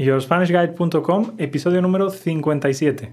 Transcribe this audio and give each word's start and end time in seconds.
YourSpanishGuide.com, 0.00 1.34
episodio 1.36 1.82
número 1.82 2.08
57. 2.08 3.12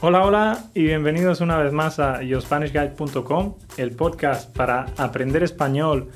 Hola, 0.00 0.24
hola 0.24 0.64
y 0.74 0.84
bienvenidos 0.84 1.40
una 1.40 1.58
vez 1.58 1.72
más 1.72 1.98
a 1.98 2.22
YourSpanishGuide.com, 2.22 3.54
el 3.76 3.90
podcast 3.90 4.56
para 4.56 4.86
aprender 4.96 5.42
español 5.42 6.10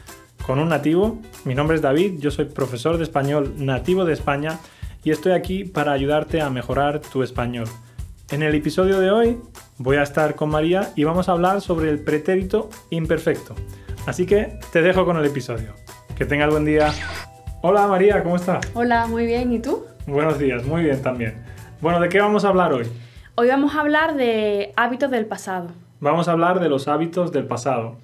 con 0.47 0.61
un 0.61 0.69
nativo. 0.69 1.19
Mi 1.45 1.57
nombre 1.57 1.75
es 1.75 1.83
David, 1.83 2.21
yo 2.21 2.31
soy 2.31 2.45
profesor 2.45 2.97
de 2.97 3.03
español 3.03 3.55
nativo 3.57 4.05
de 4.05 4.13
España 4.13 4.61
y 5.03 5.11
estoy 5.11 5.33
aquí 5.33 5.65
para 5.65 5.91
ayudarte 5.91 6.41
a 6.41 6.49
mejorar 6.49 7.01
tu 7.01 7.25
español. 7.25 7.67
En 8.33 8.43
el 8.43 8.57
episodio 8.57 8.99
de 8.99 9.13
hoy 9.13 9.39
voy 9.79 9.99
a 9.99 10.03
estar 10.03 10.35
con 10.35 10.51
María 10.51 10.91
y 10.97 11.05
vamos 11.05 11.29
a 11.29 11.33
hablar 11.33 11.61
sobre 11.61 11.91
el 11.91 12.01
pretérito 12.01 12.69
imperfecto. 12.91 13.55
Así 14.05 14.27
que 14.27 14.59
te 14.73 14.83
dejo 14.83 15.05
con 15.05 15.17
el 15.17 15.25
episodio. 15.25 15.75
Que 16.19 16.25
tengas 16.25 16.51
buen 16.51 16.65
día. 16.65 16.93
Hola 17.63 17.87
María, 17.87 18.25
¿cómo 18.25 18.35
estás? 18.35 18.69
Hola, 18.75 19.07
muy 19.07 19.27
bien. 19.27 19.53
¿Y 19.53 19.61
tú? 19.61 19.85
Buenos 20.09 20.41
días, 20.41 20.65
muy 20.67 20.83
bien 20.83 21.01
también. 21.03 21.45
Bueno, 21.81 22.01
¿de 22.01 22.09
qué 22.09 22.21
vamos 22.21 22.45
a 22.45 22.49
hablar 22.49 22.73
hoy? 22.73 22.89
Hoy 23.37 23.47
vamos 23.47 23.77
a 23.77 23.81
hablar 23.81 24.17
de 24.17 24.73
hábitos 24.75 25.13
del 25.13 25.27
pasado. 25.27 25.69
Vamos 26.01 26.27
a 26.27 26.33
hablar 26.33 26.59
de 26.59 26.69
los 26.69 26.89
hábitos 26.89 27.31
del 27.31 27.47
pasado. 27.47 27.97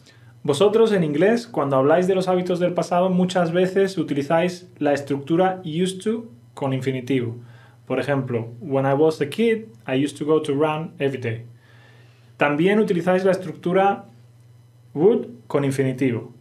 Vosotros 0.44 0.92
en 0.92 1.02
inglés, 1.02 1.48
cuando 1.48 1.74
habláis 1.74 2.06
de 2.06 2.14
los 2.14 2.28
hábitos 2.28 2.60
del 2.60 2.74
pasado, 2.74 3.10
muchas 3.10 3.50
veces 3.50 3.98
utilizáis 3.98 4.68
la 4.78 4.92
estructura 4.92 5.60
used 5.64 6.00
to 6.00 6.26
con 6.54 6.72
infinitivo. 6.72 7.34
Por 7.86 7.98
ejemplo, 7.98 8.48
when 8.60 8.86
I 8.86 8.94
was 8.94 9.20
a 9.20 9.28
kid, 9.28 9.66
I 9.86 10.02
used 10.02 10.16
to 10.18 10.24
go 10.24 10.40
to 10.40 10.54
run 10.54 10.92
every 10.98 11.20
day. 11.20 11.44
También 12.36 12.78
utilizáis 12.78 13.24
la 13.24 13.32
estructura 13.32 14.06
would 14.94 15.28
con 15.46 15.64
infinitivo. 15.64 16.32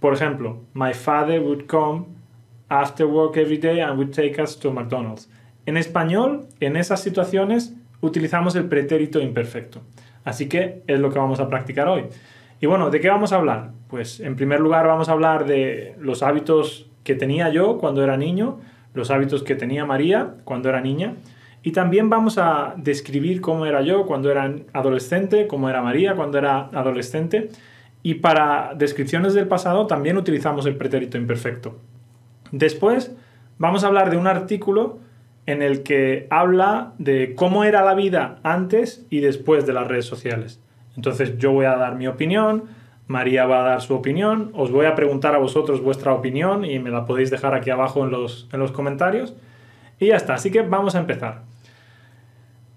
Por 0.00 0.14
ejemplo, 0.14 0.60
my 0.74 0.92
father 0.92 1.40
would 1.40 1.66
come 1.66 2.06
after 2.68 3.06
work 3.06 3.36
every 3.36 3.58
day 3.58 3.80
and 3.80 3.98
would 3.98 4.12
take 4.12 4.40
us 4.40 4.58
to 4.58 4.72
McDonald's. 4.72 5.28
En 5.66 5.76
español, 5.76 6.46
en 6.60 6.76
esas 6.76 7.02
situaciones, 7.02 7.74
utilizamos 8.00 8.56
el 8.56 8.64
pretérito 8.64 9.20
imperfecto. 9.20 9.82
Así 10.24 10.48
que 10.48 10.82
es 10.86 10.98
lo 10.98 11.10
que 11.10 11.18
vamos 11.18 11.40
a 11.40 11.48
practicar 11.48 11.88
hoy. 11.88 12.04
Y 12.60 12.66
bueno, 12.66 12.90
¿de 12.90 13.00
qué 13.00 13.08
vamos 13.08 13.32
a 13.32 13.36
hablar? 13.36 13.72
Pues 13.88 14.20
en 14.20 14.36
primer 14.36 14.60
lugar 14.60 14.86
vamos 14.86 15.08
a 15.08 15.12
hablar 15.12 15.46
de 15.46 15.94
los 15.98 16.22
hábitos 16.22 16.90
que 17.04 17.14
tenía 17.14 17.48
yo 17.48 17.78
cuando 17.78 18.04
era 18.04 18.16
niño, 18.16 18.60
los 18.94 19.10
hábitos 19.10 19.42
que 19.42 19.54
tenía 19.54 19.84
María 19.84 20.34
cuando 20.44 20.68
era 20.68 20.80
niña, 20.80 21.14
y 21.62 21.72
también 21.72 22.08
vamos 22.08 22.38
a 22.38 22.74
describir 22.76 23.40
cómo 23.40 23.66
era 23.66 23.82
yo 23.82 24.06
cuando 24.06 24.30
era 24.30 24.54
adolescente, 24.72 25.46
cómo 25.46 25.68
era 25.68 25.82
María 25.82 26.14
cuando 26.14 26.38
era 26.38 26.70
adolescente, 26.72 27.50
y 28.02 28.14
para 28.14 28.72
descripciones 28.74 29.34
del 29.34 29.46
pasado 29.46 29.86
también 29.86 30.16
utilizamos 30.16 30.64
el 30.66 30.76
pretérito 30.76 31.18
imperfecto. 31.18 31.78
Después 32.50 33.14
vamos 33.58 33.84
a 33.84 33.88
hablar 33.88 34.10
de 34.10 34.16
un 34.16 34.26
artículo 34.26 34.98
en 35.46 35.62
el 35.62 35.82
que 35.82 36.26
habla 36.30 36.92
de 36.98 37.34
cómo 37.34 37.64
era 37.64 37.82
la 37.82 37.94
vida 37.94 38.38
antes 38.42 39.06
y 39.10 39.20
después 39.20 39.66
de 39.66 39.72
las 39.72 39.86
redes 39.86 40.06
sociales. 40.06 40.60
Entonces 40.96 41.38
yo 41.38 41.52
voy 41.52 41.66
a 41.66 41.76
dar 41.76 41.96
mi 41.96 42.06
opinión, 42.06 42.64
María 43.10 43.44
va 43.44 43.62
a 43.62 43.70
dar 43.70 43.80
su 43.82 43.92
opinión, 43.92 44.52
os 44.54 44.70
voy 44.70 44.86
a 44.86 44.94
preguntar 44.94 45.34
a 45.34 45.38
vosotros 45.38 45.82
vuestra 45.82 46.12
opinión 46.12 46.64
y 46.64 46.78
me 46.78 46.90
la 46.90 47.06
podéis 47.06 47.28
dejar 47.28 47.54
aquí 47.54 47.68
abajo 47.68 48.04
en 48.04 48.12
los, 48.12 48.48
en 48.52 48.60
los 48.60 48.70
comentarios. 48.70 49.34
Y 49.98 50.06
ya 50.06 50.16
está, 50.16 50.34
así 50.34 50.52
que 50.52 50.62
vamos 50.62 50.94
a 50.94 51.00
empezar. 51.00 51.42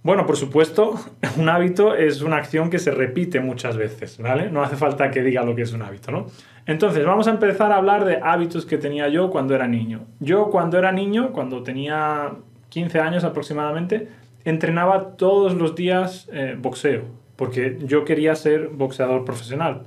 Bueno, 0.01 0.25
por 0.25 0.35
supuesto, 0.35 0.95
un 1.37 1.49
hábito 1.49 1.93
es 1.93 2.23
una 2.23 2.37
acción 2.37 2.71
que 2.71 2.79
se 2.79 2.89
repite 2.89 3.41
muchas 3.41 3.77
veces, 3.77 4.17
¿vale? 4.17 4.49
No 4.49 4.63
hace 4.63 4.75
falta 4.75 5.11
que 5.11 5.21
diga 5.21 5.43
lo 5.43 5.53
que 5.53 5.61
es 5.61 5.71
un 5.71 5.83
hábito, 5.83 6.11
¿no? 6.11 6.25
Entonces, 6.65 7.05
vamos 7.05 7.27
a 7.27 7.29
empezar 7.29 7.71
a 7.71 7.75
hablar 7.75 8.03
de 8.03 8.17
hábitos 8.23 8.65
que 8.65 8.79
tenía 8.79 9.09
yo 9.09 9.29
cuando 9.29 9.53
era 9.53 9.67
niño. 9.67 10.07
Yo 10.19 10.49
cuando 10.49 10.79
era 10.79 10.91
niño, 10.91 11.31
cuando 11.31 11.61
tenía 11.61 12.31
15 12.69 12.99
años 12.99 13.23
aproximadamente, 13.23 14.07
entrenaba 14.45 15.15
todos 15.15 15.53
los 15.53 15.75
días 15.75 16.27
eh, 16.33 16.57
boxeo, 16.59 17.03
porque 17.35 17.77
yo 17.83 18.03
quería 18.03 18.33
ser 18.33 18.69
boxeador 18.69 19.25
profesional. 19.25 19.83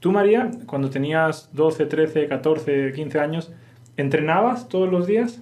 Tú, 0.00 0.12
María, 0.12 0.50
cuando 0.66 0.90
tenías 0.90 1.50
12, 1.52 1.86
13, 1.86 2.26
14, 2.26 2.92
15 2.92 3.20
años, 3.20 3.52
¿entrenabas 3.96 4.68
todos 4.68 4.90
los 4.90 5.06
días? 5.06 5.40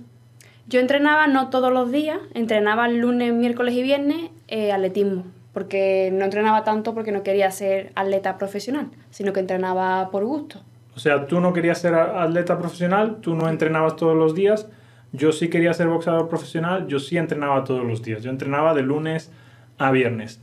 Yo 0.66 0.80
entrenaba 0.80 1.26
no 1.28 1.48
todos 1.48 1.72
los 1.72 1.90
días, 1.90 2.18
entrenaba 2.34 2.88
lunes, 2.88 3.32
miércoles 3.32 3.74
y 3.74 3.82
viernes 3.82 4.30
eh, 4.48 4.72
atletismo, 4.72 5.24
porque 5.54 6.10
no 6.12 6.24
entrenaba 6.24 6.64
tanto 6.64 6.92
porque 6.92 7.12
no 7.12 7.22
quería 7.22 7.50
ser 7.50 7.92
atleta 7.94 8.36
profesional, 8.36 8.88
sino 9.10 9.32
que 9.32 9.40
entrenaba 9.40 10.10
por 10.10 10.24
gusto. 10.24 10.60
O 10.94 10.98
sea, 10.98 11.26
tú 11.26 11.40
no 11.40 11.52
querías 11.52 11.80
ser 11.80 11.94
atleta 11.94 12.58
profesional, 12.58 13.18
tú 13.20 13.34
no 13.34 13.48
entrenabas 13.48 13.96
todos 13.96 14.16
los 14.16 14.34
días, 14.34 14.68
yo 15.12 15.32
sí 15.32 15.48
quería 15.48 15.72
ser 15.72 15.88
boxeador 15.88 16.28
profesional, 16.28 16.86
yo 16.86 16.98
sí 16.98 17.16
entrenaba 17.16 17.64
todos 17.64 17.84
los 17.84 18.02
días. 18.02 18.22
Yo 18.22 18.30
entrenaba 18.30 18.74
de 18.74 18.82
lunes 18.82 19.30
a 19.78 19.90
viernes. 19.90 20.40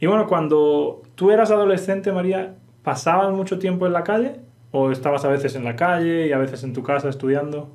Y 0.00 0.06
bueno, 0.06 0.28
cuando 0.28 1.02
tú 1.16 1.32
eras 1.32 1.50
adolescente, 1.50 2.12
María, 2.12 2.54
¿pasabas 2.82 3.32
mucho 3.32 3.58
tiempo 3.58 3.86
en 3.86 3.92
la 3.92 4.04
calle? 4.04 4.36
¿O 4.70 4.90
estabas 4.90 5.24
a 5.24 5.28
veces 5.28 5.54
en 5.54 5.64
la 5.64 5.76
calle 5.76 6.26
y 6.26 6.32
a 6.32 6.38
veces 6.38 6.62
en 6.64 6.72
tu 6.72 6.82
casa 6.82 7.08
estudiando? 7.08 7.74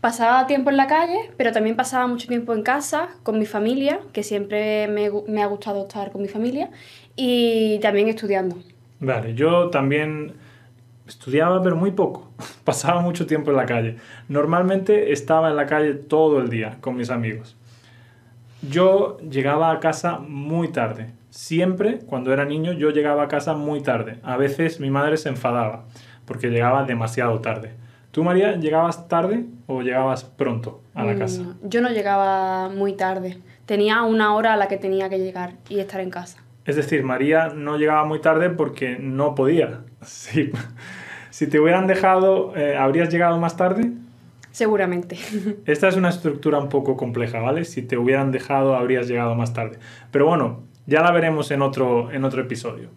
Pasaba 0.00 0.46
tiempo 0.46 0.70
en 0.70 0.76
la 0.76 0.86
calle, 0.86 1.30
pero 1.36 1.50
también 1.52 1.76
pasaba 1.76 2.06
mucho 2.06 2.28
tiempo 2.28 2.52
en 2.52 2.62
casa 2.62 3.08
con 3.22 3.38
mi 3.38 3.46
familia, 3.46 4.00
que 4.12 4.22
siempre 4.22 4.86
me, 4.88 5.10
me 5.26 5.42
ha 5.42 5.46
gustado 5.46 5.82
estar 5.82 6.12
con 6.12 6.22
mi 6.22 6.28
familia, 6.28 6.70
y 7.16 7.78
también 7.80 8.08
estudiando. 8.08 8.56
Vale, 9.00 9.34
yo 9.34 9.70
también 9.70 10.34
Estudiaba, 11.06 11.62
pero 11.62 11.76
muy 11.76 11.90
poco. 11.90 12.30
Pasaba 12.64 13.00
mucho 13.00 13.26
tiempo 13.26 13.50
en 13.50 13.56
la 13.56 13.66
calle. 13.66 13.96
Normalmente 14.28 15.12
estaba 15.12 15.50
en 15.50 15.56
la 15.56 15.66
calle 15.66 15.94
todo 15.94 16.40
el 16.40 16.48
día 16.48 16.78
con 16.80 16.96
mis 16.96 17.10
amigos. 17.10 17.56
Yo 18.62 19.18
llegaba 19.18 19.70
a 19.70 19.80
casa 19.80 20.18
muy 20.18 20.68
tarde. 20.68 21.10
Siempre, 21.34 21.98
cuando 22.06 22.32
era 22.32 22.44
niño, 22.44 22.74
yo 22.74 22.90
llegaba 22.90 23.24
a 23.24 23.28
casa 23.28 23.54
muy 23.54 23.82
tarde. 23.82 24.20
A 24.22 24.36
veces 24.36 24.78
mi 24.78 24.88
madre 24.88 25.16
se 25.16 25.28
enfadaba 25.28 25.84
porque 26.26 26.48
llegaba 26.48 26.84
demasiado 26.84 27.40
tarde. 27.40 27.72
¿Tú, 28.12 28.22
María, 28.22 28.54
llegabas 28.54 29.08
tarde 29.08 29.44
o 29.66 29.82
llegabas 29.82 30.22
pronto 30.22 30.80
a 30.94 31.04
la 31.04 31.16
casa? 31.16 31.42
Mm, 31.42 31.68
yo 31.68 31.80
no 31.80 31.90
llegaba 31.90 32.68
muy 32.68 32.92
tarde. 32.92 33.38
Tenía 33.66 34.04
una 34.04 34.32
hora 34.36 34.52
a 34.52 34.56
la 34.56 34.68
que 34.68 34.76
tenía 34.76 35.08
que 35.08 35.18
llegar 35.18 35.54
y 35.68 35.80
estar 35.80 36.00
en 36.00 36.10
casa. 36.10 36.38
Es 36.66 36.76
decir, 36.76 37.02
María 37.02 37.48
no 37.48 37.78
llegaba 37.78 38.04
muy 38.04 38.20
tarde 38.20 38.50
porque 38.50 38.96
no 39.00 39.34
podía. 39.34 39.80
Sí. 40.02 40.52
Si 41.30 41.48
te 41.48 41.58
hubieran 41.58 41.88
dejado, 41.88 42.56
eh, 42.56 42.76
¿habrías 42.76 43.12
llegado 43.12 43.40
más 43.40 43.56
tarde? 43.56 43.90
Seguramente. 44.52 45.18
Esta 45.66 45.88
es 45.88 45.96
una 45.96 46.10
estructura 46.10 46.58
un 46.58 46.68
poco 46.68 46.96
compleja, 46.96 47.40
¿vale? 47.40 47.64
Si 47.64 47.82
te 47.82 47.98
hubieran 47.98 48.30
dejado, 48.30 48.76
habrías 48.76 49.08
llegado 49.08 49.34
más 49.34 49.52
tarde. 49.52 49.80
Pero 50.12 50.26
bueno, 50.26 50.62
ya 50.86 51.02
la 51.02 51.10
veremos 51.12 51.50
en 51.50 51.62
otro, 51.62 52.10
en 52.10 52.24
otro 52.24 52.42
episodio. 52.42 52.88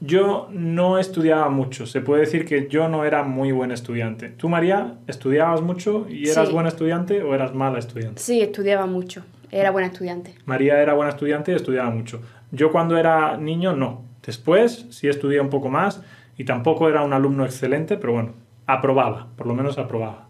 Yo 0.00 0.48
no 0.52 0.98
estudiaba 0.98 1.48
mucho. 1.48 1.86
Se 1.86 2.00
puede 2.00 2.20
decir 2.20 2.44
que 2.44 2.68
yo 2.68 2.88
no 2.88 3.04
era 3.04 3.24
muy 3.24 3.50
buen 3.50 3.72
estudiante. 3.72 4.28
¿Tú, 4.28 4.48
María, 4.48 4.94
estudiabas 5.08 5.60
mucho 5.60 6.06
y 6.08 6.28
eras 6.28 6.52
buena 6.52 6.68
estudiante 6.68 7.22
o 7.22 7.34
eras 7.34 7.52
mala 7.52 7.80
estudiante? 7.80 8.22
Sí, 8.22 8.40
estudiaba 8.40 8.86
mucho. 8.86 9.24
Era 9.50 9.70
buena 9.70 9.88
estudiante. 9.88 10.34
María 10.44 10.80
era 10.80 10.94
buena 10.94 11.10
estudiante 11.10 11.52
y 11.52 11.56
estudiaba 11.56 11.90
mucho. 11.90 12.20
Yo 12.52 12.70
cuando 12.70 12.96
era 12.96 13.36
niño 13.36 13.74
no. 13.74 14.02
Después 14.24 14.86
sí 14.90 15.08
estudié 15.08 15.40
un 15.40 15.50
poco 15.50 15.68
más 15.68 16.02
y 16.36 16.44
tampoco 16.44 16.88
era 16.88 17.02
un 17.02 17.12
alumno 17.12 17.44
excelente, 17.44 17.96
pero 17.96 18.12
bueno, 18.12 18.34
aprobaba, 18.66 19.28
por 19.36 19.46
lo 19.46 19.54
menos 19.54 19.78
aprobaba. 19.78 20.28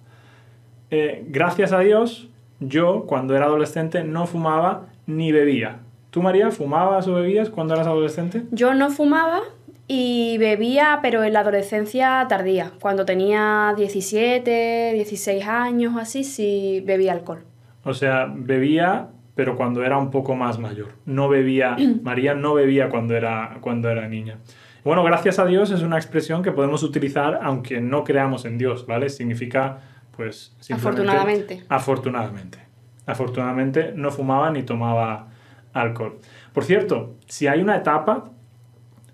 Eh, 0.90 1.24
gracias 1.28 1.72
a 1.72 1.80
Dios, 1.80 2.28
yo 2.60 3.04
cuando 3.06 3.36
era 3.36 3.46
adolescente 3.46 4.04
no 4.04 4.26
fumaba 4.26 4.86
ni 5.06 5.32
bebía. 5.32 5.80
¿Tú, 6.18 6.24
María, 6.24 6.50
fumabas 6.50 7.06
o 7.06 7.14
bebías 7.14 7.48
cuando 7.48 7.74
eras 7.74 7.86
adolescente? 7.86 8.42
Yo 8.50 8.74
no 8.74 8.90
fumaba 8.90 9.38
y 9.86 10.36
bebía, 10.38 10.98
pero 11.00 11.22
en 11.22 11.32
la 11.32 11.40
adolescencia 11.40 12.26
tardía. 12.28 12.72
Cuando 12.80 13.04
tenía 13.04 13.72
17, 13.76 14.94
16 14.94 15.46
años 15.46 15.94
o 15.94 16.00
así, 16.00 16.24
sí 16.24 16.82
bebía 16.84 17.12
alcohol. 17.12 17.44
O 17.84 17.94
sea, 17.94 18.26
bebía 18.34 19.10
pero 19.36 19.54
cuando 19.54 19.84
era 19.84 19.96
un 19.96 20.10
poco 20.10 20.34
más 20.34 20.58
mayor. 20.58 20.88
No 21.06 21.28
bebía, 21.28 21.76
María 22.02 22.34
no 22.34 22.54
bebía 22.54 22.88
cuando 22.88 23.14
era, 23.14 23.58
cuando 23.60 23.88
era 23.88 24.08
niña. 24.08 24.38
Bueno, 24.82 25.04
gracias 25.04 25.38
a 25.38 25.46
Dios 25.46 25.70
es 25.70 25.82
una 25.82 25.98
expresión 25.98 26.42
que 26.42 26.50
podemos 26.50 26.82
utilizar 26.82 27.38
aunque 27.44 27.80
no 27.80 28.02
creamos 28.02 28.44
en 28.44 28.58
Dios, 28.58 28.88
¿vale? 28.88 29.08
Significa, 29.08 29.78
pues, 30.16 30.56
Afortunadamente. 30.68 31.62
Afortunadamente. 31.68 32.58
Afortunadamente 33.06 33.92
no 33.94 34.10
fumaba 34.10 34.50
ni 34.50 34.64
tomaba 34.64 35.28
alcohol. 35.78 36.18
Por 36.52 36.64
cierto, 36.64 37.14
si 37.26 37.46
hay 37.46 37.60
una 37.60 37.76
etapa 37.76 38.30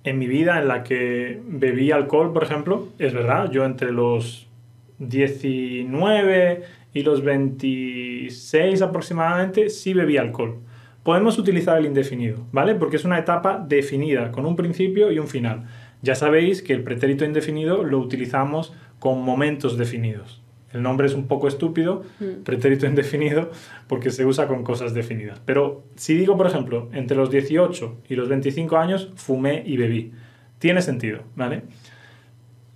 en 0.04 0.18
mi 0.18 0.26
vida 0.26 0.60
en 0.60 0.68
la 0.68 0.82
que 0.82 1.40
bebí 1.46 1.90
alcohol, 1.90 2.32
por 2.32 2.44
ejemplo, 2.44 2.88
es 2.98 3.12
verdad, 3.14 3.50
yo 3.50 3.64
entre 3.64 3.92
los 3.92 4.48
19 4.98 6.62
y 6.92 7.02
los 7.02 7.22
26 7.22 8.82
aproximadamente 8.82 9.68
sí 9.70 9.94
bebí 9.94 10.16
alcohol. 10.16 10.60
podemos 11.02 11.38
utilizar 11.38 11.76
el 11.76 11.84
indefinido, 11.84 12.46
¿vale? 12.50 12.74
Porque 12.74 12.96
es 12.96 13.04
una 13.04 13.18
etapa 13.18 13.58
definida, 13.58 14.32
con 14.32 14.46
un 14.46 14.56
principio 14.56 15.12
y 15.12 15.18
un 15.18 15.28
final. 15.28 15.64
Ya 16.00 16.14
sabéis 16.14 16.62
que 16.62 16.72
el 16.72 16.82
pretérito 16.82 17.26
indefinido 17.26 17.82
lo 17.82 17.98
utilizamos 17.98 18.72
con 18.98 19.22
momentos 19.22 19.76
definidos. 19.76 20.43
El 20.74 20.82
nombre 20.82 21.06
es 21.06 21.14
un 21.14 21.26
poco 21.28 21.48
estúpido, 21.48 22.02
Mm. 22.20 22.42
pretérito 22.44 22.84
indefinido, 22.86 23.50
porque 23.88 24.10
se 24.10 24.26
usa 24.26 24.46
con 24.48 24.62
cosas 24.64 24.92
definidas. 24.92 25.40
Pero 25.46 25.84
si 25.96 26.14
digo, 26.14 26.36
por 26.36 26.46
ejemplo, 26.46 26.88
entre 26.92 27.16
los 27.16 27.30
18 27.30 27.96
y 28.08 28.16
los 28.16 28.28
25 28.28 28.76
años 28.76 29.10
fumé 29.16 29.62
y 29.64 29.76
bebí, 29.76 30.12
tiene 30.58 30.82
sentido, 30.82 31.20
¿vale? 31.36 31.62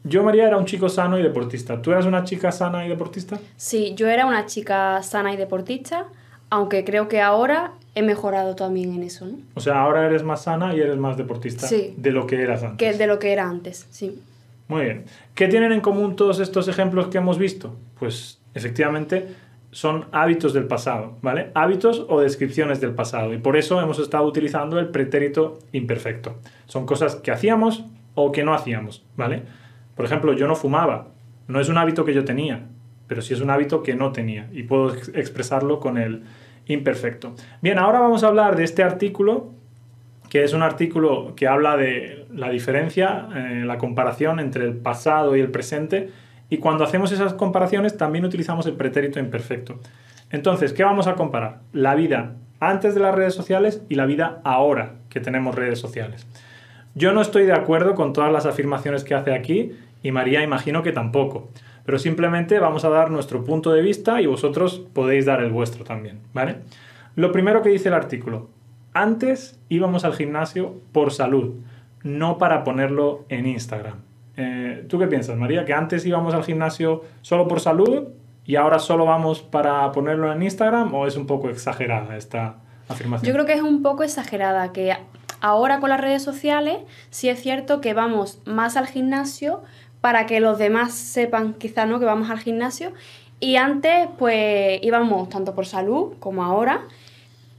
Yo, 0.05 0.23
María, 0.23 0.47
era 0.47 0.57
un 0.57 0.65
chico 0.65 0.89
sano 0.89 1.19
y 1.19 1.23
deportista. 1.23 1.83
¿Tú 1.83 1.91
eras 1.91 2.07
una 2.07 2.25
chica 2.25 2.53
sana 2.53 2.87
y 2.87 2.89
deportista? 2.89 3.39
Sí, 3.57 3.93
yo 3.97 4.09
era 4.09 4.27
una 4.27 4.47
chica 4.47 5.03
sana 5.03 5.35
y 5.35 5.37
deportista, 5.37 6.07
aunque 6.51 6.85
creo 6.85 7.09
que 7.09 7.21
ahora 7.21 7.73
he 7.95 8.03
mejorado 8.03 8.55
también 8.55 8.95
en 8.95 9.03
eso, 9.03 9.27
¿no? 9.27 9.39
O 9.55 9.61
sea, 9.61 9.81
ahora 9.81 10.07
eres 10.07 10.23
más 10.23 10.45
sana 10.45 10.75
y 10.75 10.81
eres 10.81 10.97
más 10.97 11.17
deportista 11.17 11.67
Sí. 11.67 11.95
de 11.97 12.13
lo 12.13 12.27
que 12.27 12.41
eras 12.41 12.63
antes. 12.63 12.79
Que 12.93 12.97
de 12.97 13.07
lo 13.07 13.19
que 13.19 13.33
era 13.33 13.49
antes, 13.51 13.87
sí. 13.91 14.21
Muy 14.69 14.85
bien. 14.85 15.05
¿Qué 15.35 15.49
tienen 15.49 15.73
en 15.73 15.81
común 15.81 16.15
todos 16.15 16.41
estos 16.41 16.69
ejemplos 16.69 17.09
que 17.09 17.19
hemos 17.19 17.39
visto? 17.39 17.77
Pues 17.99 18.41
efectivamente 18.55 19.29
son 19.71 20.07
hábitos 20.13 20.53
del 20.53 20.67
pasado, 20.67 21.17
¿vale? 21.23 21.51
Hábitos 21.55 22.07
o 22.09 22.21
descripciones 22.21 22.81
del 22.81 22.93
pasado. 22.95 23.33
Y 23.35 23.39
por 23.39 23.57
eso 23.57 23.81
hemos 23.81 23.99
estado 23.99 24.25
utilizando 24.25 24.79
el 24.79 24.89
pretérito 24.89 25.59
imperfecto. 25.73 26.37
Son 26.67 26.87
cosas 26.87 27.17
que 27.17 27.31
hacíamos 27.31 27.85
o 28.15 28.31
que 28.33 28.45
no 28.45 28.55
hacíamos, 28.55 29.05
¿vale? 29.17 29.43
Por 29.95 30.05
ejemplo, 30.05 30.33
yo 30.33 30.47
no 30.47 30.55
fumaba. 30.55 31.09
No 31.49 31.61
es 31.61 31.69
un 31.69 31.79
hábito 31.79 32.05
que 32.05 32.15
yo 32.15 32.25
tenía, 32.25 32.67
pero 33.07 33.23
sí 33.23 33.33
es 33.35 33.41
un 33.41 33.51
hábito 33.51 33.83
que 33.83 33.95
no 33.95 34.13
tenía. 34.13 34.49
Y 34.53 34.65
puedo 34.65 34.93
ex- 34.95 35.11
expresarlo 35.15 35.81
con 35.81 35.97
el 35.99 36.25
imperfecto. 36.67 37.35
Bien, 37.63 37.79
ahora 37.79 38.01
vamos 38.01 38.23
a 38.23 38.29
hablar 38.29 38.55
de 38.57 38.65
este 38.65 38.83
artículo 38.83 39.53
que 40.29 40.45
es 40.45 40.53
un 40.53 40.63
artículo 40.63 41.35
que 41.35 41.47
habla 41.47 41.77
de 41.77 42.27
la 42.35 42.51
diferencia, 42.51 43.29
eh, 43.35 43.63
la 43.65 43.79
comparación 43.79 44.41
entre 44.41 44.65
el 44.65 44.77
pasado 44.77 45.37
y 45.37 45.41
el 45.41 45.51
presente, 45.51 46.11
y 46.51 46.59
cuando 46.59 46.85
hacemos 46.85 47.13
esas 47.13 47.35
comparaciones 47.35 47.97
también 47.97 48.25
utilizamos 48.25 48.67
el 48.67 48.75
pretérito 48.75 49.19
imperfecto. 49.19 49.81
Entonces, 50.31 50.73
¿qué 50.73 50.85
vamos 50.85 51.07
a 51.07 51.15
comparar? 51.15 51.61
La 51.73 51.95
vida 51.95 52.35
antes 52.61 52.95
de 52.95 53.01
las 53.01 53.15
redes 53.15 53.35
sociales 53.35 53.83
y 53.89 53.95
la 53.95 54.07
vida 54.07 54.41
ahora 54.45 54.95
que 55.09 55.21
tenemos 55.21 55.55
redes 55.55 55.79
sociales. 55.79 56.27
Yo 56.95 57.13
no 57.13 57.21
estoy 57.21 57.47
de 57.47 57.53
acuerdo 57.53 57.95
con 57.95 58.13
todas 58.13 58.33
las 58.33 58.47
afirmaciones 58.47 59.05
que 59.05 59.15
hace 59.15 59.33
aquí 59.33 59.73
y 60.03 60.11
María 60.11 60.43
imagino 60.43 60.83
que 60.83 60.93
tampoco, 60.93 61.49
pero 61.85 61.99
simplemente 61.99 62.59
vamos 62.59 62.85
a 62.85 62.89
dar 62.89 63.11
nuestro 63.11 63.45
punto 63.45 63.73
de 63.73 63.83
vista 63.83 64.21
y 64.21 64.27
vosotros 64.27 64.83
podéis 64.93 65.27
dar 65.27 65.43
el 65.43 65.51
vuestro 65.51 65.85
también, 65.85 66.21
¿vale? 66.35 66.57
Lo 67.15 67.33
primero 67.33 67.63
que 67.63 67.71
dice 67.71 67.89
el 67.89 67.95
artículo, 67.95 68.49
antes 68.93 69.59
íbamos 69.69 70.05
al 70.05 70.15
gimnasio 70.15 70.81
por 70.93 71.13
salud, 71.13 71.55
no 72.03 72.39
para 72.39 72.65
ponerlo 72.65 73.25
en 73.29 73.47
Instagram. 73.47 74.03
Eh, 74.37 74.85
¿Tú 74.89 74.99
qué 74.99 75.07
piensas, 75.07 75.37
María? 75.37 75.65
¿Que 75.65 75.73
antes 75.73 76.07
íbamos 76.07 76.35
al 76.35 76.45
gimnasio 76.45 77.03
solo 77.23 77.49
por 77.49 77.61
salud 77.61 78.09
y 78.45 78.57
ahora 78.57 78.79
solo 78.79 79.05
vamos 79.05 79.43
para 79.43 79.91
ponerlo 79.93 80.33
en 80.33 80.43
Instagram 80.43 80.95
o 80.95 81.07
es 81.07 81.17
un 81.17 81.27
poco 81.27 81.51
exagerada 81.51 82.17
esta 82.17 82.57
afirmación? 82.89 83.27
Yo 83.27 83.35
creo 83.35 83.47
que 83.47 83.55
es 83.55 83.63
un 83.63 83.83
poco 83.83 84.05
exagerada, 84.05 84.73
que 84.73 84.97
ahora 85.41 85.81
con 85.81 85.91
las 85.91 86.01
redes 86.01 86.23
sociales 86.23 86.79
sí 87.11 87.29
es 87.29 87.41
cierto 87.41 87.81
que 87.81 87.95
vamos 87.95 88.41
más 88.45 88.77
al 88.77 88.87
gimnasio 88.87 89.63
para 90.01 90.27
que 90.27 90.41
los 90.41 90.59
demás 90.59 90.95
sepan 90.95 91.55
quizá 91.55 91.87
no 91.87 91.99
que 91.99 92.05
vamos 92.05 92.31
al 92.31 92.39
gimnasio 92.39 92.93
y 93.41 93.57
antes 93.57 94.09
pues 94.19 94.81
íbamos 94.83 95.29
tanto 95.29 95.55
por 95.55 95.67
salud 95.67 96.15
como 96.19 96.45
ahora 96.45 96.87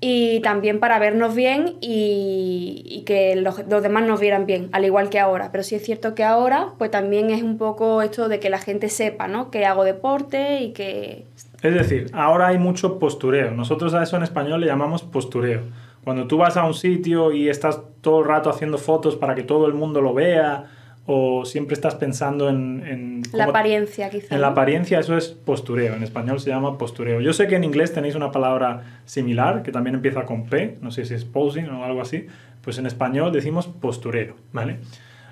y 0.01 0.39
también 0.41 0.79
para 0.79 0.97
vernos 0.97 1.35
bien 1.35 1.75
y, 1.81 2.83
y 2.85 3.01
que 3.01 3.35
los, 3.35 3.67
los 3.67 3.83
demás 3.83 4.07
nos 4.07 4.19
vieran 4.19 4.45
bien, 4.45 4.69
al 4.71 4.85
igual 4.85 5.09
que 5.09 5.19
ahora. 5.19 5.51
Pero 5.51 5.63
sí 5.63 5.75
es 5.75 5.83
cierto 5.83 6.15
que 6.15 6.23
ahora 6.23 6.69
pues 6.77 6.89
también 6.89 7.29
es 7.31 7.43
un 7.43 7.57
poco 7.57 8.01
esto 8.01 8.29
de 8.29 8.39
que 8.39 8.49
la 8.49 8.59
gente 8.59 8.89
sepa 8.89 9.27
¿no? 9.27 9.51
que 9.51 9.65
hago 9.65 9.83
deporte 9.83 10.61
y 10.61 10.71
que 10.71 11.25
Es 11.61 11.73
decir, 11.73 12.09
ahora 12.13 12.47
hay 12.47 12.57
mucho 12.57 12.97
postureo. 12.97 13.51
Nosotros 13.51 13.93
a 13.93 14.03
eso 14.03 14.15
en 14.15 14.23
español 14.23 14.61
le 14.61 14.67
llamamos 14.67 15.03
postureo. 15.03 15.63
Cuando 16.03 16.27
tú 16.27 16.37
vas 16.37 16.55
a 16.55 16.63
un 16.63 16.73
sitio 16.73 17.33
y 17.33 17.49
estás 17.49 17.81
todo 17.99 18.21
el 18.21 18.25
rato 18.25 18.49
haciendo 18.49 18.77
fotos 18.77 19.17
para 19.17 19.35
que 19.35 19.43
todo 19.43 19.67
el 19.67 19.73
mundo 19.73 20.01
lo 20.01 20.13
vea, 20.13 20.71
o 21.11 21.43
siempre 21.43 21.73
estás 21.73 21.95
pensando 21.95 22.49
en... 22.49 22.83
en 22.85 23.21
la 23.33 23.45
cómo- 23.45 23.49
apariencia 23.57 24.09
quizá. 24.11 24.35
En 24.35 24.41
la 24.41 24.47
apariencia 24.49 24.99
eso 24.99 25.17
es 25.17 25.29
postureo, 25.29 25.95
en 25.95 26.03
español 26.03 26.39
se 26.39 26.51
llama 26.51 26.77
postureo. 26.77 27.19
Yo 27.19 27.33
sé 27.33 27.47
que 27.47 27.55
en 27.55 27.63
inglés 27.63 27.91
tenéis 27.93 28.13
una 28.13 28.31
palabra 28.31 29.01
similar 29.05 29.63
que 29.63 29.71
también 29.71 29.95
empieza 29.95 30.23
con 30.25 30.45
P, 30.45 30.77
no 30.81 30.91
sé 30.91 31.05
si 31.05 31.15
es 31.15 31.25
posing 31.25 31.65
o 31.69 31.83
algo 31.83 32.01
así, 32.01 32.27
pues 32.61 32.77
en 32.77 32.85
español 32.85 33.31
decimos 33.31 33.65
postureo, 33.67 34.35
¿vale? 34.53 34.77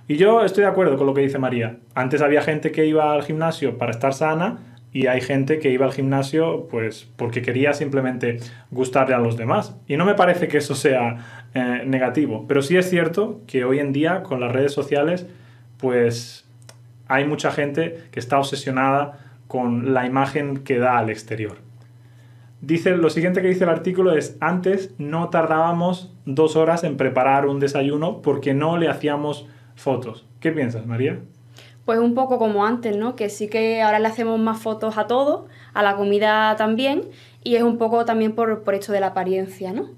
Y 0.08 0.16
yo 0.18 0.44
estoy 0.44 0.64
de 0.64 0.70
acuerdo 0.70 0.98
con 0.98 1.06
lo 1.06 1.14
que 1.14 1.22
dice 1.22 1.38
María. 1.38 1.78
Antes 1.94 2.22
había 2.22 2.42
gente 2.42 2.72
que 2.72 2.86
iba 2.88 3.14
al 3.14 3.22
gimnasio 3.24 3.78
para 3.78 3.92
estar 3.92 4.14
sana 4.14 4.58
y 4.94 5.06
hay 5.08 5.22
gente 5.22 5.60
que 5.60 5.70
iba 5.70 5.86
al 5.86 5.92
gimnasio 5.92 6.68
pues 6.72 7.08
porque 7.18 7.42
quería 7.44 7.74
simplemente 7.74 8.38
gustarle 8.72 9.14
a 9.14 9.20
los 9.20 9.38
demás. 9.38 9.76
Y 9.88 9.96
no 9.98 10.06
me 10.06 10.16
parece 10.16 10.48
que 10.48 10.58
eso 10.58 10.74
sea 10.76 11.48
eh, 11.54 11.84
negativo, 11.86 12.46
pero 12.48 12.62
sí 12.64 12.78
es 12.78 12.90
cierto 12.90 13.42
que 13.48 13.64
hoy 13.66 13.80
en 13.80 13.92
día 13.94 14.24
con 14.24 14.40
las 14.40 14.52
redes 14.52 14.72
sociales 14.72 15.28
pues 15.78 16.46
hay 17.08 17.26
mucha 17.26 17.52
gente 17.52 18.04
que 18.12 18.20
está 18.20 18.40
obsesionada 18.40 19.20
con 19.48 19.94
la 19.94 20.06
imagen 20.06 20.58
que 20.58 20.78
da 20.78 20.98
al 20.98 21.10
exterior. 21.10 21.58
Dice, 22.62 22.98
lo 22.98 23.10
siguiente 23.10 23.42
que 23.42 23.50
dice 23.50 23.64
el 23.64 23.70
artículo 23.70 24.14
es, 24.14 24.36
antes 24.40 24.94
no 24.98 25.30
tardábamos 25.30 26.14
dos 26.26 26.56
horas 26.56 26.84
en 26.84 26.98
preparar 26.98 27.46
un 27.46 27.60
desayuno 27.60 28.22
porque 28.22 28.54
no 28.54 28.78
le 28.78 28.90
hacíamos 28.90 29.48
fotos. 29.76 30.26
¿Qué 30.40 30.52
piensas, 30.52 30.86
María? 30.86 31.20
Pues 31.86 32.00
un 32.00 32.16
poco 32.16 32.40
como 32.40 32.66
antes, 32.66 32.98
¿no? 32.98 33.16
Que 33.16 33.30
sí 33.30 33.48
que 33.48 33.82
ahora 33.82 34.00
le 34.00 34.08
hacemos 34.08 34.40
más 34.40 34.60
fotos 34.60 34.98
a 34.98 35.08
todo, 35.08 35.48
a 35.74 35.84
la 35.84 35.96
comida 35.96 36.56
también, 36.58 37.04
y 37.44 37.56
es 37.56 37.64
un 37.64 37.78
poco 37.78 38.04
también 38.06 38.34
por, 38.34 38.64
por 38.64 38.78
de 38.80 39.00
la 39.00 39.08
apariencia, 39.08 39.72
¿no? 39.72 39.90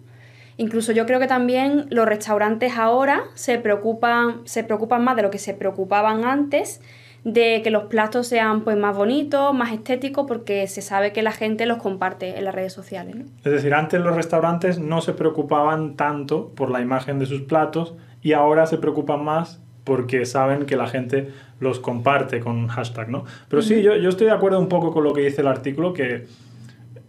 Incluso 0.60 0.92
yo 0.92 1.06
creo 1.06 1.22
que 1.22 1.28
también 1.28 1.86
los 1.90 2.06
restaurantes 2.06 2.76
ahora 2.76 3.24
se 3.34 3.60
preocupan, 3.60 4.42
se 4.44 4.66
preocupan 4.66 5.06
más 5.06 5.16
de 5.16 5.22
lo 5.22 5.32
que 5.32 5.38
se 5.38 5.54
preocupaban 5.54 6.26
antes, 6.26 6.82
de 7.24 7.62
que 7.64 7.72
los 7.72 7.84
platos 7.84 8.28
sean 8.28 8.66
pues 8.66 8.76
más 8.76 8.94
bonitos, 8.94 9.54
más 9.54 9.72
estéticos, 9.72 10.26
porque 10.28 10.68
se 10.68 10.82
sabe 10.82 11.14
que 11.14 11.22
la 11.22 11.32
gente 11.32 11.66
los 11.66 11.78
comparte 11.78 12.38
en 12.38 12.44
las 12.44 12.54
redes 12.54 12.74
sociales, 12.74 13.16
¿no? 13.16 13.24
Es 13.46 13.54
decir, 13.54 13.74
antes 13.74 14.02
los 14.02 14.14
restaurantes 14.14 14.80
no 14.80 15.00
se 15.00 15.14
preocupaban 15.14 15.96
tanto 15.96 16.50
por 16.50 16.70
la 16.70 16.82
imagen 16.82 17.20
de 17.20 17.26
sus 17.26 17.44
platos 17.44 17.96
y 18.22 18.34
ahora 18.34 18.66
se 18.66 18.78
preocupan 18.78 19.24
más 19.24 19.62
porque 19.86 20.26
saben 20.26 20.66
que 20.66 20.76
la 20.76 20.88
gente 20.88 21.30
los 21.62 21.80
comparte 21.80 22.42
con 22.42 22.58
un 22.58 22.68
hashtag, 22.68 23.08
¿no? 23.10 23.24
Pero 23.48 23.62
sí, 23.62 23.82
yo, 23.82 23.96
yo 23.96 24.10
estoy 24.10 24.28
de 24.28 24.34
acuerdo 24.34 24.60
un 24.60 24.68
poco 24.68 24.92
con 24.92 25.06
lo 25.06 25.14
que 25.14 25.22
dice 25.22 25.40
el 25.40 25.48
artículo, 25.48 25.94
que 25.94 26.28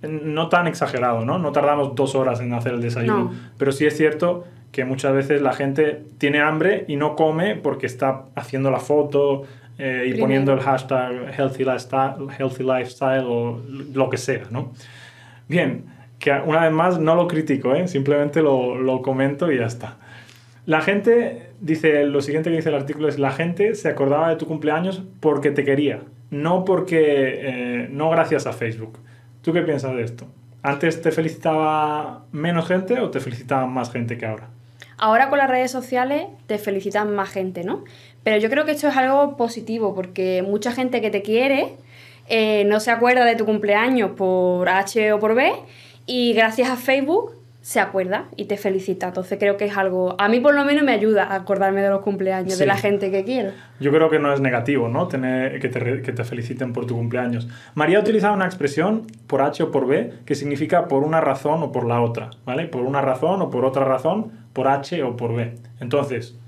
no 0.03 0.49
tan 0.49 0.67
exagerado, 0.67 1.25
¿no? 1.25 1.39
No 1.39 1.53
tardamos 1.53 1.95
dos 1.95 2.15
horas 2.15 2.41
en 2.41 2.53
hacer 2.55 2.73
el 2.75 2.81
desayuno, 2.81 3.25
No. 3.25 3.33
pero 3.59 3.73
sí 3.73 3.87
es 3.87 3.97
cierto 3.97 4.45
que 4.73 4.85
muchas 4.85 5.13
veces 5.15 5.43
la 5.43 5.53
gente 5.53 6.03
tiene 6.19 6.41
hambre 6.41 6.85
y 6.89 6.97
no 6.97 7.17
come 7.17 7.57
porque 7.57 7.87
está 7.87 8.25
haciendo 8.35 8.71
la 8.71 8.79
foto 8.79 9.43
eh, 9.79 10.03
y 10.05 10.11
Primero. 10.11 10.21
poniendo 10.25 10.53
el 10.53 10.61
hashtag 10.61 11.35
healthy 11.37 11.65
lifestyle, 11.65 12.29
healthy 12.39 12.63
lifestyle 12.63 13.25
o 13.27 13.61
lo 13.93 14.09
que 14.11 14.17
sea, 14.17 14.43
¿no? 14.51 14.73
Bien, 15.49 15.85
que 16.19 16.31
una 16.33 16.61
vez 16.63 16.73
más 16.73 16.99
no 17.01 17.15
lo 17.15 17.27
critico, 17.27 17.75
¿eh? 17.75 17.89
simplemente 17.89 18.43
lo, 18.43 18.77
lo 18.77 19.03
comento 19.03 19.51
y 19.51 19.59
ya 19.59 19.67
está. 19.67 19.97
La 20.67 20.83
gente, 20.83 21.51
dice, 21.61 22.05
lo 22.05 22.21
siguiente 22.21 22.51
que 22.51 22.57
dice 22.57 22.69
el 22.69 22.75
artículo 22.77 23.09
es, 23.09 23.19
la 23.19 23.33
gente 23.33 23.75
se 23.75 23.89
acordaba 23.89 24.29
de 24.29 24.37
tu 24.37 24.47
cumpleaños 24.47 25.03
porque 25.19 25.51
te 25.51 25.65
quería, 25.65 26.01
no 26.31 26.65
porque, 26.65 27.01
eh, 27.41 27.89
no 27.91 28.11
gracias 28.11 28.47
a 28.47 28.53
Facebook. 28.53 28.99
¿Tú 29.43 29.53
qué 29.53 29.63
piensas 29.63 29.95
de 29.95 30.03
esto? 30.03 30.27
¿Antes 30.63 31.01
te 31.01 31.11
felicitaba 31.11 32.25
menos 32.33 32.69
gente 32.69 33.01
o 33.01 33.11
te 33.11 33.21
felicitaba 33.21 33.67
más 33.67 33.91
gente 33.91 34.19
que 34.19 34.27
ahora? 34.27 34.49
Ahora 34.99 35.31
con 35.31 35.39
las 35.39 35.49
redes 35.49 35.71
sociales 35.71 36.27
te 36.47 36.59
felicitan 36.59 37.15
más 37.15 37.31
gente, 37.31 37.65
¿no? 37.65 37.85
Pero 38.23 38.37
yo 38.37 38.51
creo 38.51 38.67
que 38.67 38.73
esto 38.73 38.89
es 38.89 38.97
algo 38.97 39.39
positivo 39.39 39.95
porque 39.95 40.45
mucha 40.47 40.73
gente 40.73 41.01
que 41.01 41.11
te 41.11 41.23
quiere 41.23 41.77
eh, 42.29 42.65
no 42.67 42.81
se 42.81 42.91
acuerda 42.91 43.25
de 43.25 43.35
tu 43.35 43.47
cumpleaños 43.47 44.11
por 44.11 44.69
H 44.69 45.15
o 45.15 45.19
por 45.19 45.35
B 45.35 45.53
y 46.05 46.35
gracias 46.35 46.69
a 46.69 46.77
Facebook 46.77 47.40
se 47.63 47.79
acuerda 47.79 48.25
y 48.37 48.47
te 48.47 48.57
felicita. 48.57 49.09
Entonces 49.09 49.39
creo 49.39 49.57
que 49.59 49.67
es 49.67 49.77
algo, 49.77 50.15
a 50.19 50.29
mí 50.29 50.41
por 50.41 50.55
lo 50.55 50.65
menos 50.65 50.83
me 50.83 50.93
ayuda 50.93 51.25
a 51.25 51.35
acordarme 51.35 51.83
de 51.83 51.91
los 51.91 52.01
cumpleaños 52.01 52.55
Sí. 52.55 52.61
de 52.61 52.67
la 52.67 52.77
gente 52.77 53.11
que 53.11 53.23
quiero. 53.25 53.51
Yo 53.81 53.91
creo 53.93 54.09
que 54.09 54.19
no 54.19 54.33
es 54.33 54.41
negativo, 54.41 54.89
¿no? 54.89 55.09
Tener, 55.09 55.61
que, 55.61 55.69
te, 55.69 56.01
que 56.03 56.13
te 56.13 56.25
feliciten 56.25 56.73
por 56.73 56.87
tu 56.87 56.97
cumpleaños. 56.97 57.49
María 57.75 57.99
ha 57.99 58.01
utilizado 58.01 58.33
una 58.35 58.47
expresión 58.47 59.07
por 59.27 59.43
H 59.43 59.63
o 59.65 59.71
por 59.71 59.87
B 59.87 60.13
que 60.25 60.35
significa 60.35 60.89
por 60.89 61.03
una 61.03 61.21
razón 61.21 61.63
o 61.63 61.71
por 61.71 61.87
la 61.87 62.01
otra, 62.01 62.31
¿vale? 62.47 62.67
Por 62.67 62.83
una 62.83 63.03
razón 63.03 63.43
o 63.43 63.51
por 63.51 63.65
otra 63.67 63.85
razón, 63.85 64.33
por 64.55 64.67
H 64.69 65.03
o 65.03 65.17
por 65.17 65.35
B. 65.35 65.55
Entonces, 65.81 66.39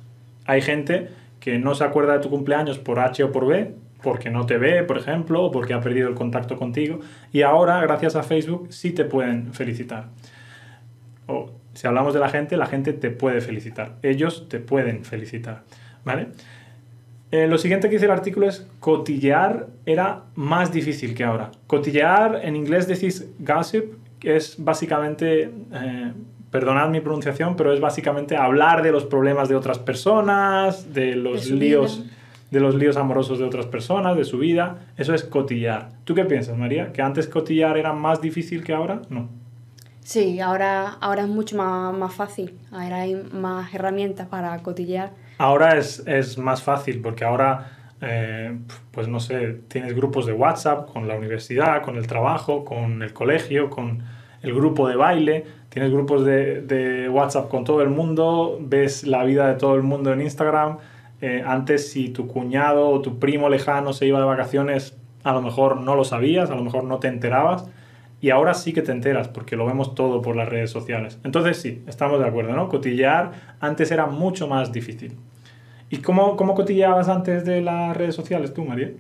hay 0.47 0.62
gente 0.62 1.09
que 1.40 1.59
no 1.59 1.75
se 1.75 1.85
acuerda 1.85 2.14
de 2.14 2.21
tu 2.21 2.31
cumpleaños 2.31 2.78
por 2.78 3.00
H 3.00 3.23
o 3.25 3.33
por 3.33 3.47
B, 3.47 3.75
porque 4.02 4.31
no 4.31 4.47
te 4.47 4.59
ve, 4.59 4.83
por 4.83 4.97
ejemplo, 4.99 5.45
o 5.45 5.50
porque 5.52 5.75
ha 5.75 5.81
perdido 5.81 6.09
el 6.09 6.14
contacto 6.14 6.57
contigo, 6.57 6.99
y 7.33 7.42
ahora, 7.42 7.81
gracias 7.83 8.16
a 8.16 8.23
Facebook, 8.23 8.69
sí 8.71 8.92
te 8.92 9.04
pueden 9.04 9.52
felicitar. 9.52 10.07
Si 11.75 11.87
hablamos 11.87 12.14
de 12.14 12.21
la 12.21 12.29
gente, 12.29 12.57
la 12.57 12.67
gente 12.67 12.93
te 12.93 13.11
puede 13.11 13.41
felicitar. 13.41 13.97
Ellos 14.02 14.49
te 14.49 14.59
pueden 14.59 15.05
felicitar. 15.05 15.62
¿Vale? 16.05 16.29
Eh, 17.31 17.47
lo 17.47 17.57
siguiente 17.57 17.88
que 17.88 17.95
dice 17.95 18.05
el 18.05 18.11
artículo 18.11 18.47
es 18.47 18.67
cotillear 18.79 19.69
era 19.87 20.25
más 20.35 20.73
difícil 20.73 21.14
que 21.14 21.25
ahora. 21.25 21.50
Cotillear, 21.67 22.41
en 22.43 22.57
inglés 22.57 22.87
decís 22.87 23.31
gossip, 23.38 23.95
que 24.19 24.37
es 24.37 24.57
básicamente, 24.59 25.50
eh, 25.73 26.12
perdonad 26.50 26.91
mi 26.91 27.00
pronunciación, 27.00 27.57
pero 27.57 27.73
es 27.73 27.81
básicamente 27.81 28.37
hablar 28.37 28.83
de 28.83 28.93
los 28.93 29.07
problemas 29.07 29.49
de 29.49 29.55
otras 29.55 29.79
personas, 29.79 30.93
de 30.93 31.17
los 31.17 31.50
líos 31.50 32.05
de 32.52 32.61
los 32.61 32.75
líos 32.75 32.99
amorosos 32.99 33.38
de 33.38 33.47
otras 33.47 33.64
personas, 33.64 34.14
de 34.14 34.25
su 34.25 34.38
vida. 34.38 34.81
Eso 34.99 35.14
es 35.14 35.25
cotillear. 35.25 35.88
¿Tú 36.05 36.14
qué 36.14 36.26
piensas, 36.26 36.57
María? 36.57 36.93
¿Que 36.93 37.00
antes 37.00 37.26
cotillar 37.26 37.79
era 37.79 37.95
más 37.95 38.21
difícil 38.21 38.62
que 38.62 38.75
ahora? 38.75 39.00
No. 39.09 39.31
Sí, 40.02 40.40
ahora, 40.40 40.97
ahora 41.00 41.23
es 41.23 41.28
mucho 41.28 41.56
más, 41.56 41.94
más 41.97 42.14
fácil. 42.14 42.59
Ahora 42.71 43.02
hay 43.02 43.14
más 43.32 43.73
herramientas 43.75 44.26
para 44.28 44.59
cotillear. 44.62 45.11
Ahora 45.38 45.76
es, 45.76 46.02
es 46.06 46.38
más 46.38 46.62
fácil 46.62 47.00
porque 47.00 47.25
ahora, 47.25 47.94
eh, 48.00 48.59
pues 48.90 49.09
no 49.09 49.21
sé, 49.21 49.61
tienes 49.68 49.94
grupos 49.94 50.26
de 50.26 50.32
WhatsApp 50.32 50.92
con 50.92 51.09
la 51.09 51.14
universidad, 51.14 51.82
con 51.82 51.97
el 51.97 52.06
trabajo, 52.06 52.64
con 52.64 53.02
el 53.02 53.12
colegio, 53.12 53.71
con 53.71 54.02
el 54.42 54.54
grupo 54.54 54.88
de 54.88 54.97
baile. 54.97 55.44
Tienes 55.68 55.90
grupos 55.90 56.25
de, 56.25 56.61
de 56.62 57.09
WhatsApp 57.09 57.49
con 57.49 57.64
todo 57.64 57.80
el 57.82 57.88
mundo, 57.88 58.59
ves 58.61 59.04
la 59.04 59.25
vida 59.25 59.49
de 59.49 59.54
todo 59.54 59.75
el 59.75 59.82
mundo 59.82 60.12
en 60.12 60.21
Instagram 60.21 60.78
eh, 61.23 61.40
antes 61.47 61.92
si 61.92 62.09
tu 62.09 62.26
cuñado 62.26 62.88
o 62.88 63.00
tu 63.00 63.21
primo 63.21 63.49
lejano 63.49 63.92
se 63.92 64.06
iba 64.06 64.18
de 64.18 64.25
vacaciones, 64.25 64.99
a 65.23 65.32
lo 65.32 65.40
mejor 65.40 65.80
no 65.80 65.94
lo 65.94 66.02
sabías, 66.02 66.50
a 66.50 66.56
lo 66.56 66.64
mejor 66.64 66.82
no 66.82 66.99
te 66.99 67.06
enterabas. 67.06 67.71
Y 68.23 68.31
ahora 68.31 68.55
sí 68.55 68.73
que 68.73 68.83
te 68.83 68.93
enteras 68.93 69.26
porque 69.26 69.57
lo 69.57 69.67
vemos 69.67 69.97
todo 69.97 70.23
por 70.23 70.37
las 70.37 70.49
redes 70.49 70.71
sociales. 70.71 71.19
Entonces 71.25 71.57
sí, 71.57 71.83
estamos 71.88 72.21
de 72.21 72.26
acuerdo, 72.26 72.55
¿no? 72.55 72.69
Cotillear 72.69 73.33
antes 73.59 73.91
era 73.91 74.07
mucho 74.07 74.47
más 74.47 74.71
difícil. 74.71 75.17
¿Y 75.91 75.99
cómo, 75.99 76.37
cómo 76.37 76.55
cotilleabas 76.55 77.09
antes 77.09 77.45
de 77.45 77.61
las 77.61 77.97
redes 77.97 78.14
sociales 78.14 78.55
tú, 78.55 78.64
María? 78.64 78.93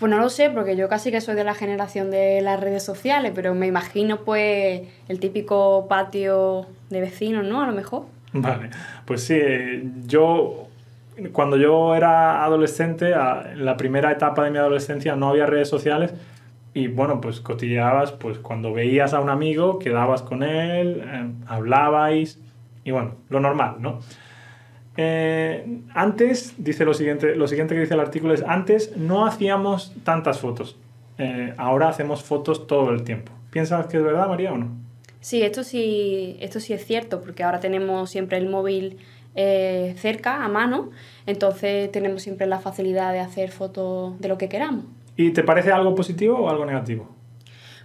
Pues 0.00 0.10
no 0.10 0.18
lo 0.18 0.28
sé, 0.28 0.50
porque 0.50 0.76
yo 0.76 0.88
casi 0.88 1.12
que 1.12 1.20
soy 1.20 1.36
de 1.36 1.44
la 1.44 1.54
generación 1.54 2.10
de 2.10 2.40
las 2.40 2.58
redes 2.58 2.82
sociales, 2.82 3.30
pero 3.32 3.54
me 3.54 3.68
imagino 3.68 4.24
pues 4.24 4.82
el 5.06 5.20
típico 5.20 5.86
patio 5.88 6.66
de 6.90 7.00
vecinos, 7.00 7.46
¿no? 7.46 7.62
A 7.62 7.66
lo 7.66 7.72
mejor. 7.72 8.06
Vale, 8.32 8.70
pues 9.06 9.22
sí, 9.22 9.38
yo 10.04 10.66
cuando 11.32 11.56
yo 11.56 11.94
era 11.94 12.44
adolescente, 12.44 13.12
en 13.12 13.64
la 13.64 13.76
primera 13.76 14.10
etapa 14.10 14.44
de 14.44 14.50
mi 14.50 14.58
adolescencia 14.58 15.14
no 15.14 15.28
había 15.28 15.46
redes 15.46 15.68
sociales 15.68 16.12
y 16.78 16.86
bueno, 16.86 17.20
pues 17.20 17.40
cotilleabas, 17.40 18.12
pues 18.12 18.38
cuando 18.38 18.72
veías 18.72 19.12
a 19.12 19.20
un 19.20 19.30
amigo, 19.30 19.80
quedabas 19.80 20.22
con 20.22 20.44
él, 20.44 21.02
eh, 21.04 21.30
hablabais 21.46 22.38
y 22.84 22.92
bueno, 22.92 23.16
lo 23.28 23.40
normal, 23.40 23.76
¿no? 23.80 23.98
Eh, 24.96 25.80
antes, 25.92 26.54
dice 26.58 26.84
lo 26.84 26.94
siguiente, 26.94 27.34
lo 27.34 27.48
siguiente 27.48 27.74
que 27.74 27.80
dice 27.80 27.94
el 27.94 28.00
artículo 28.00 28.32
es, 28.32 28.42
antes 28.42 28.96
no 28.96 29.26
hacíamos 29.26 29.92
tantas 30.04 30.38
fotos, 30.38 30.76
eh, 31.18 31.52
ahora 31.56 31.88
hacemos 31.88 32.22
fotos 32.22 32.68
todo 32.68 32.90
el 32.90 33.02
tiempo. 33.02 33.32
¿Piensas 33.50 33.86
que 33.86 33.96
es 33.96 34.04
verdad, 34.04 34.28
María, 34.28 34.52
o 34.52 34.58
no? 34.58 34.68
Sí, 35.20 35.42
esto 35.42 35.64
sí, 35.64 36.36
esto 36.38 36.60
sí 36.60 36.74
es 36.74 36.86
cierto, 36.86 37.20
porque 37.20 37.42
ahora 37.42 37.58
tenemos 37.58 38.08
siempre 38.08 38.38
el 38.38 38.48
móvil 38.48 38.98
eh, 39.34 39.94
cerca, 39.98 40.44
a 40.44 40.48
mano, 40.48 40.90
entonces 41.26 41.90
tenemos 41.90 42.22
siempre 42.22 42.46
la 42.46 42.60
facilidad 42.60 43.12
de 43.12 43.18
hacer 43.18 43.50
fotos 43.50 44.20
de 44.20 44.28
lo 44.28 44.38
que 44.38 44.48
queramos. 44.48 44.84
¿Y 45.18 45.32
te 45.32 45.42
parece 45.42 45.70
algo 45.70 45.94
positivo 45.94 46.38
o 46.38 46.48
algo 46.48 46.64
negativo? 46.64 47.08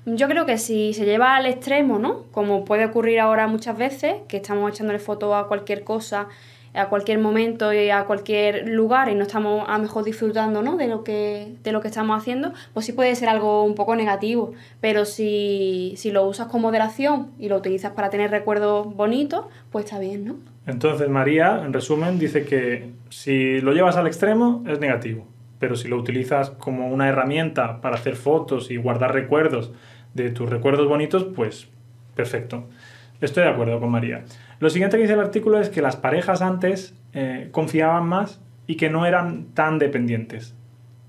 Yo 0.06 0.30
creo 0.30 0.46
que 0.46 0.58
si 0.58 0.94
se 0.94 1.04
lleva 1.04 1.36
al 1.36 1.46
extremo, 1.46 2.00
¿no? 2.00 2.24
Como 2.32 2.64
puede 2.64 2.86
ocurrir 2.86 3.20
ahora 3.20 3.48
muchas 3.48 3.78
veces, 3.78 4.16
que 4.30 4.38
estamos 4.38 4.72
echándole 4.72 5.00
fotos 5.00 5.34
a 5.34 5.48
cualquier 5.48 5.84
cosa 5.84 6.30
a 6.74 6.90
cualquier 6.90 7.20
momento 7.20 7.72
y 7.72 7.90
a 7.90 8.06
cualquier 8.06 8.68
lugar 8.70 9.10
y 9.10 9.16
no 9.16 9.24
estamos 9.24 9.68
a 9.68 9.78
lo 9.78 9.84
mejor 9.84 10.04
disfrutando 10.04 10.64
¿no? 10.64 10.76
de, 10.76 10.88
lo 10.88 11.04
que, 11.04 11.54
de 11.64 11.72
lo 11.72 11.82
que 11.82 11.88
estamos 11.88 12.20
haciendo, 12.20 12.54
pues 12.74 12.86
sí 12.86 12.94
puede 12.94 13.16
ser 13.16 13.30
algo 13.30 13.64
un 13.64 13.76
poco 13.76 13.96
negativo. 13.96 14.54
Pero 14.82 15.06
si, 15.06 15.94
si 15.98 16.12
lo 16.12 16.26
usas 16.26 16.48
con 16.48 16.62
moderación 16.62 17.32
y 17.38 17.48
lo 17.50 17.58
utilizas 17.58 17.92
para 17.92 18.10
tener 18.10 18.32
recuerdos 18.32 18.94
bonitos, 18.96 19.46
pues 19.72 19.86
está 19.86 20.00
bien, 20.00 20.26
¿no? 20.26 20.36
Entonces 20.66 21.10
María, 21.10 21.62
en 21.64 21.74
resumen, 21.74 22.18
dice 22.18 22.46
que 22.46 22.90
si 23.10 23.60
lo 23.62 23.74
llevas 23.74 23.98
al 23.98 24.08
extremo 24.08 24.64
es 24.68 24.80
negativo, 24.80 25.28
pero 25.64 25.78
si 25.78 25.88
lo 25.88 25.96
utilizas 25.96 26.50
como 26.50 26.90
una 26.90 27.08
herramienta 27.08 27.80
para 27.80 27.96
hacer 27.96 28.18
fotos 28.18 28.70
y 28.70 28.76
guardar 28.76 29.14
recuerdos 29.14 29.72
de 30.14 30.30
tus 30.30 30.50
recuerdos 30.50 30.90
bonitos, 30.90 31.24
pues 31.24 31.70
perfecto. 32.16 32.66
Estoy 33.22 33.44
de 33.44 33.50
acuerdo 33.52 33.80
con 33.80 33.90
María. 33.90 34.26
Lo 34.60 34.70
siguiente 34.70 34.98
que 34.98 35.04
dice 35.04 35.14
el 35.14 35.22
artículo 35.22 35.62
es 35.62 35.70
que 35.70 35.82
las 35.82 35.96
parejas 35.96 36.42
antes 36.42 36.96
eh, 37.14 37.48
confiaban 37.52 38.06
más 38.10 38.42
y 38.68 38.76
que 38.76 38.90
no 38.90 39.06
eran 39.06 39.54
tan 39.54 39.80
dependientes. 39.80 40.54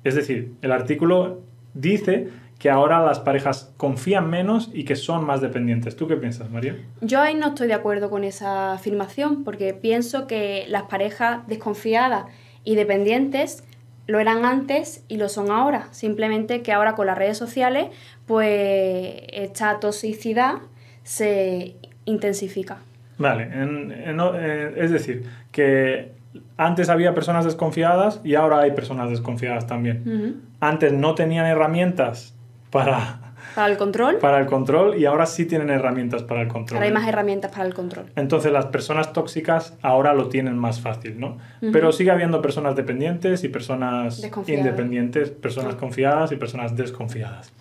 Es 0.04 0.14
decir, 0.14 0.52
el 0.62 0.70
artículo 0.70 1.40
dice 1.75 2.28
que 2.61 2.70
ahora 2.70 3.04
las 3.04 3.18
parejas 3.18 3.75
confían 3.76 4.30
menos 4.30 4.70
y 4.73 4.84
que 4.84 4.94
son 4.94 5.26
más 5.26 5.40
dependientes. 5.40 5.96
¿Tú 5.96 6.06
qué 6.06 6.14
piensas, 6.14 6.49
María? 6.49 6.76
Yo 7.00 7.20
ahí 7.20 7.34
no 7.34 7.49
estoy 7.49 7.66
de 7.66 7.75
acuerdo 7.75 8.08
con 8.08 8.23
esa 8.23 8.75
afirmación 8.75 9.42
porque 9.42 9.75
pienso 9.75 10.28
que 10.28 10.66
las 10.68 10.84
parejas 10.84 11.44
desconfiadas 11.49 12.26
y 12.62 12.76
dependientes 12.76 13.64
lo 14.06 14.20
eran 14.20 14.44
antes 14.44 15.04
y 15.08 15.16
lo 15.16 15.28
son 15.28 15.50
ahora. 15.50 15.88
Simplemente 15.90 16.62
que 16.62 16.73
ahora 16.73 16.94
con 16.94 17.06
las 17.06 17.16
redes 17.16 17.38
sociales, 17.38 17.87
pues 18.26 19.23
esta 19.32 19.80
toxicidad 19.80 20.56
se 21.02 21.76
intensifica. 22.04 22.78
Vale, 23.18 23.49
eh, 23.52 24.75
es 24.76 24.90
decir, 24.90 25.25
que 25.52 26.12
antes 26.56 26.88
había 26.88 27.14
personas 27.14 27.44
desconfiadas 27.44 28.20
y 28.25 28.34
ahora 28.34 28.61
hay 28.61 28.73
personas 28.73 29.11
desconfiadas 29.11 29.66
también. 29.66 30.42
Antes 30.61 30.92
no 30.92 31.14
tenían 31.14 31.46
herramientas 31.46 32.34
para... 32.70 33.34
Para 33.54 33.68
el 33.68 33.76
control. 33.76 34.18
Para 34.18 34.38
el 34.38 34.46
control 34.46 34.96
y 34.96 35.04
ahora 35.04 35.26
sí 35.26 35.46
tienen 35.46 35.70
herramientas 35.70 36.22
para 36.22 36.42
el 36.42 36.48
control. 36.48 36.78
Ahora 36.78 36.86
hay 36.86 36.92
más 36.92 37.08
herramientas 37.08 37.50
para 37.50 37.64
el 37.64 37.74
control. 37.74 38.06
Entonces 38.16 38.52
las 38.52 38.66
personas 38.66 39.12
tóxicas 39.12 39.76
ahora 39.82 40.14
lo 40.14 40.28
tienen 40.28 40.56
más 40.58 40.80
fácil, 40.80 41.18
¿no? 41.18 41.38
Pero 41.72 41.92
sigue 41.92 42.10
habiendo 42.10 42.42
personas 42.42 42.76
dependientes 42.76 43.44
y 43.44 43.48
personas 43.48 44.22
independientes, 44.46 45.30
personas 45.30 45.74
confiadas 45.76 46.32
y 46.32 46.36
personas 46.36 46.76
desconfiadas. 46.76 47.52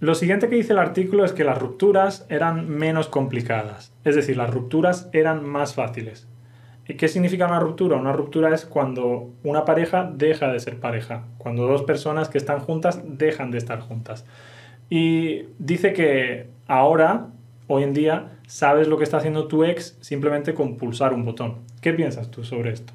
Lo 0.00 0.14
siguiente 0.14 0.48
que 0.48 0.56
dice 0.56 0.72
el 0.72 0.78
artículo 0.78 1.24
es 1.24 1.32
que 1.32 1.44
las 1.44 1.56
rupturas 1.56 2.26
eran 2.28 2.68
menos 2.68 3.08
complicadas, 3.08 3.92
es 4.04 4.14
decir, 4.14 4.36
las 4.36 4.50
rupturas 4.50 5.08
eran 5.12 5.44
más 5.44 5.74
fáciles. 5.74 6.28
¿Qué 6.84 7.08
significa 7.08 7.46
una 7.46 7.60
ruptura? 7.60 7.96
Una 7.96 8.12
ruptura 8.12 8.54
es 8.54 8.66
cuando 8.66 9.30
una 9.42 9.64
pareja 9.64 10.10
deja 10.14 10.48
de 10.48 10.60
ser 10.60 10.78
pareja, 10.78 11.24
cuando 11.38 11.66
dos 11.66 11.82
personas 11.84 12.28
que 12.28 12.36
están 12.36 12.60
juntas 12.60 13.00
dejan 13.04 13.50
de 13.50 13.56
estar 13.56 13.80
juntas. 13.80 14.26
Y 14.90 15.42
dice 15.58 15.92
que 15.92 16.46
ahora, 16.66 17.28
hoy 17.66 17.82
en 17.82 17.94
día, 17.94 18.32
sabes 18.46 18.88
lo 18.88 18.98
que 18.98 19.04
está 19.04 19.18
haciendo 19.18 19.48
tu 19.48 19.64
ex 19.64 19.96
simplemente 20.00 20.54
con 20.54 20.76
pulsar 20.76 21.12
un 21.12 21.24
botón. 21.24 21.58
¿Qué 21.80 21.92
piensas 21.92 22.30
tú 22.30 22.44
sobre 22.44 22.72
esto? 22.72 22.92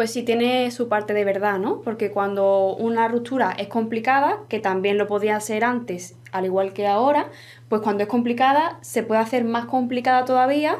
pues 0.00 0.12
sí 0.12 0.22
tiene 0.22 0.70
su 0.70 0.88
parte 0.88 1.12
de 1.12 1.26
verdad, 1.26 1.58
¿no? 1.58 1.82
Porque 1.82 2.10
cuando 2.10 2.74
una 2.74 3.06
ruptura 3.06 3.52
es 3.58 3.68
complicada, 3.68 4.38
que 4.48 4.58
también 4.58 4.96
lo 4.96 5.06
podía 5.06 5.38
ser 5.40 5.62
antes, 5.62 6.16
al 6.32 6.46
igual 6.46 6.72
que 6.72 6.86
ahora, 6.86 7.28
pues 7.68 7.82
cuando 7.82 8.04
es 8.04 8.08
complicada 8.08 8.78
se 8.80 9.02
puede 9.02 9.20
hacer 9.20 9.44
más 9.44 9.66
complicada 9.66 10.24
todavía, 10.24 10.78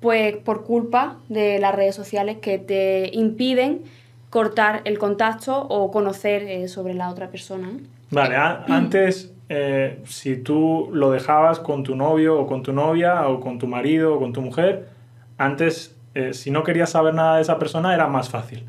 pues 0.00 0.38
por 0.38 0.64
culpa 0.64 1.18
de 1.28 1.58
las 1.58 1.74
redes 1.74 1.94
sociales 1.94 2.38
que 2.40 2.56
te 2.56 3.10
impiden 3.12 3.82
cortar 4.30 4.80
el 4.84 4.98
contacto 4.98 5.66
o 5.68 5.90
conocer 5.90 6.42
eh, 6.44 6.66
sobre 6.66 6.94
la 6.94 7.10
otra 7.10 7.28
persona. 7.28 7.72
Vale, 8.10 8.36
antes 8.36 9.32
eh, 9.54 9.98
si 10.06 10.38
tú 10.38 10.88
lo 10.94 11.10
dejabas 11.10 11.60
con 11.60 11.82
tu 11.82 11.94
novio 11.94 12.40
o 12.40 12.46
con 12.46 12.62
tu 12.62 12.72
novia 12.72 13.28
o 13.28 13.38
con 13.38 13.58
tu 13.58 13.66
marido 13.66 14.14
o 14.14 14.18
con 14.18 14.32
tu 14.32 14.40
mujer, 14.40 14.88
antes 15.36 15.94
eh, 16.14 16.32
si 16.32 16.50
no 16.50 16.62
querías 16.62 16.88
saber 16.88 17.12
nada 17.12 17.36
de 17.36 17.42
esa 17.42 17.58
persona 17.58 17.92
era 17.92 18.06
más 18.06 18.30
fácil. 18.30 18.64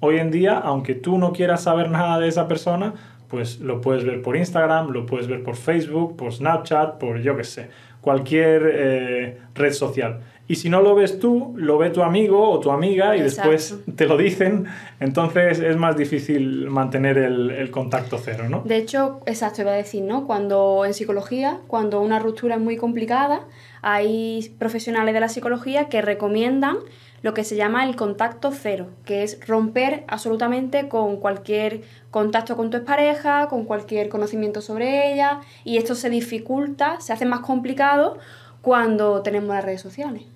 Hoy 0.00 0.18
en 0.18 0.30
día, 0.30 0.58
aunque 0.58 0.94
tú 0.94 1.16
no 1.16 1.32
quieras 1.32 1.62
saber 1.62 1.90
nada 1.98 2.18
de 2.18 2.28
esa 2.28 2.48
persona, 2.48 2.92
pues 3.28 3.60
lo 3.60 3.80
puedes 3.80 4.04
ver 4.04 4.20
por 4.20 4.36
Instagram, 4.36 4.90
lo 4.90 5.06
puedes 5.06 5.26
ver 5.26 5.42
por 5.42 5.56
Facebook, 5.56 6.18
por 6.18 6.34
Snapchat, 6.34 6.98
por 6.98 7.22
yo 7.22 7.34
qué 7.34 7.44
sé, 7.44 7.70
cualquier 8.02 8.70
eh, 8.74 9.38
red 9.54 9.72
social. 9.72 10.20
Y 10.48 10.56
si 10.56 10.68
no 10.68 10.80
lo 10.80 10.94
ves 10.94 11.18
tú, 11.18 11.54
lo 11.56 11.76
ve 11.76 11.90
tu 11.90 12.02
amigo 12.02 12.50
o 12.50 12.60
tu 12.60 12.70
amiga 12.70 13.16
y 13.16 13.22
después 13.22 13.80
te 13.96 14.06
lo 14.06 14.16
dicen, 14.16 14.66
entonces 15.00 15.58
es 15.58 15.76
más 15.76 15.96
difícil 15.96 16.68
mantener 16.70 17.18
el, 17.18 17.50
el, 17.50 17.70
contacto 17.72 18.18
cero, 18.22 18.48
¿no? 18.48 18.62
De 18.64 18.76
hecho, 18.76 19.20
exacto, 19.26 19.62
iba 19.62 19.72
a 19.72 19.76
decir, 19.76 20.04
¿no? 20.04 20.26
Cuando 20.26 20.84
en 20.84 20.94
psicología, 20.94 21.58
cuando 21.66 22.00
una 22.00 22.20
ruptura 22.20 22.54
es 22.54 22.60
muy 22.60 22.76
complicada, 22.76 23.42
hay 23.82 24.54
profesionales 24.58 25.14
de 25.14 25.20
la 25.20 25.28
psicología 25.28 25.88
que 25.88 26.00
recomiendan 26.00 26.76
lo 27.22 27.34
que 27.34 27.42
se 27.42 27.56
llama 27.56 27.84
el 27.84 27.96
contacto 27.96 28.52
cero, 28.52 28.86
que 29.04 29.24
es 29.24 29.44
romper 29.48 30.04
absolutamente 30.06 30.88
con 30.88 31.16
cualquier 31.16 31.82
contacto 32.12 32.56
con 32.56 32.70
tu 32.70 32.84
pareja, 32.84 33.48
con 33.48 33.64
cualquier 33.64 34.08
conocimiento 34.08 34.60
sobre 34.60 35.12
ella, 35.12 35.40
y 35.64 35.76
esto 35.76 35.96
se 35.96 36.08
dificulta, 36.08 37.00
se 37.00 37.12
hace 37.12 37.26
más 37.26 37.40
complicado 37.40 38.18
cuando 38.62 39.22
tenemos 39.22 39.48
las 39.48 39.64
redes 39.64 39.80
sociales. 39.80 40.35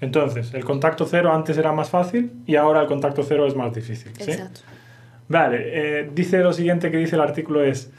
Entonces, 0.00 0.52
el 0.54 0.64
contacto 0.64 1.06
cero 1.06 1.32
antes 1.32 1.56
era 1.56 1.72
más 1.72 1.90
fácil 1.90 2.32
y 2.46 2.56
ahora 2.56 2.82
el 2.82 2.86
contacto 2.86 3.22
cero 3.22 3.46
es 3.46 3.54
más 3.54 3.74
difícil. 3.74 4.12
¿sí? 4.18 4.32
Exacto. 4.32 4.60
Vale, 5.28 5.58
eh, 5.62 6.10
dice 6.14 6.38
lo 6.38 6.52
siguiente 6.52 6.90
que 6.90 6.98
dice 6.98 7.16
el 7.16 7.22
artículo 7.22 7.64
es, 7.64 7.90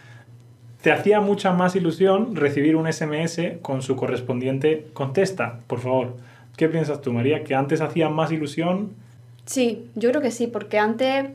te 0.82 0.92
hacía 0.92 1.20
mucha 1.20 1.52
más 1.52 1.76
ilusión 1.76 2.36
recibir 2.36 2.76
un 2.76 2.92
SMS 2.92 3.40
con 3.62 3.82
su 3.82 3.96
correspondiente 3.96 4.88
contesta, 4.94 5.60
por 5.66 5.80
favor. 5.80 6.18
¿Qué 6.58 6.70
piensas 6.70 7.02
tú, 7.02 7.12
María? 7.12 7.44
¿Que 7.44 7.56
antes 7.56 7.82
hacía 7.82 8.10
más 8.10 8.32
ilusión? 8.32 8.92
Sí, 9.46 9.90
yo 9.96 10.10
creo 10.10 10.22
que 10.22 10.32
sí, 10.32 10.48
porque 10.48 10.78
antes 10.78 11.26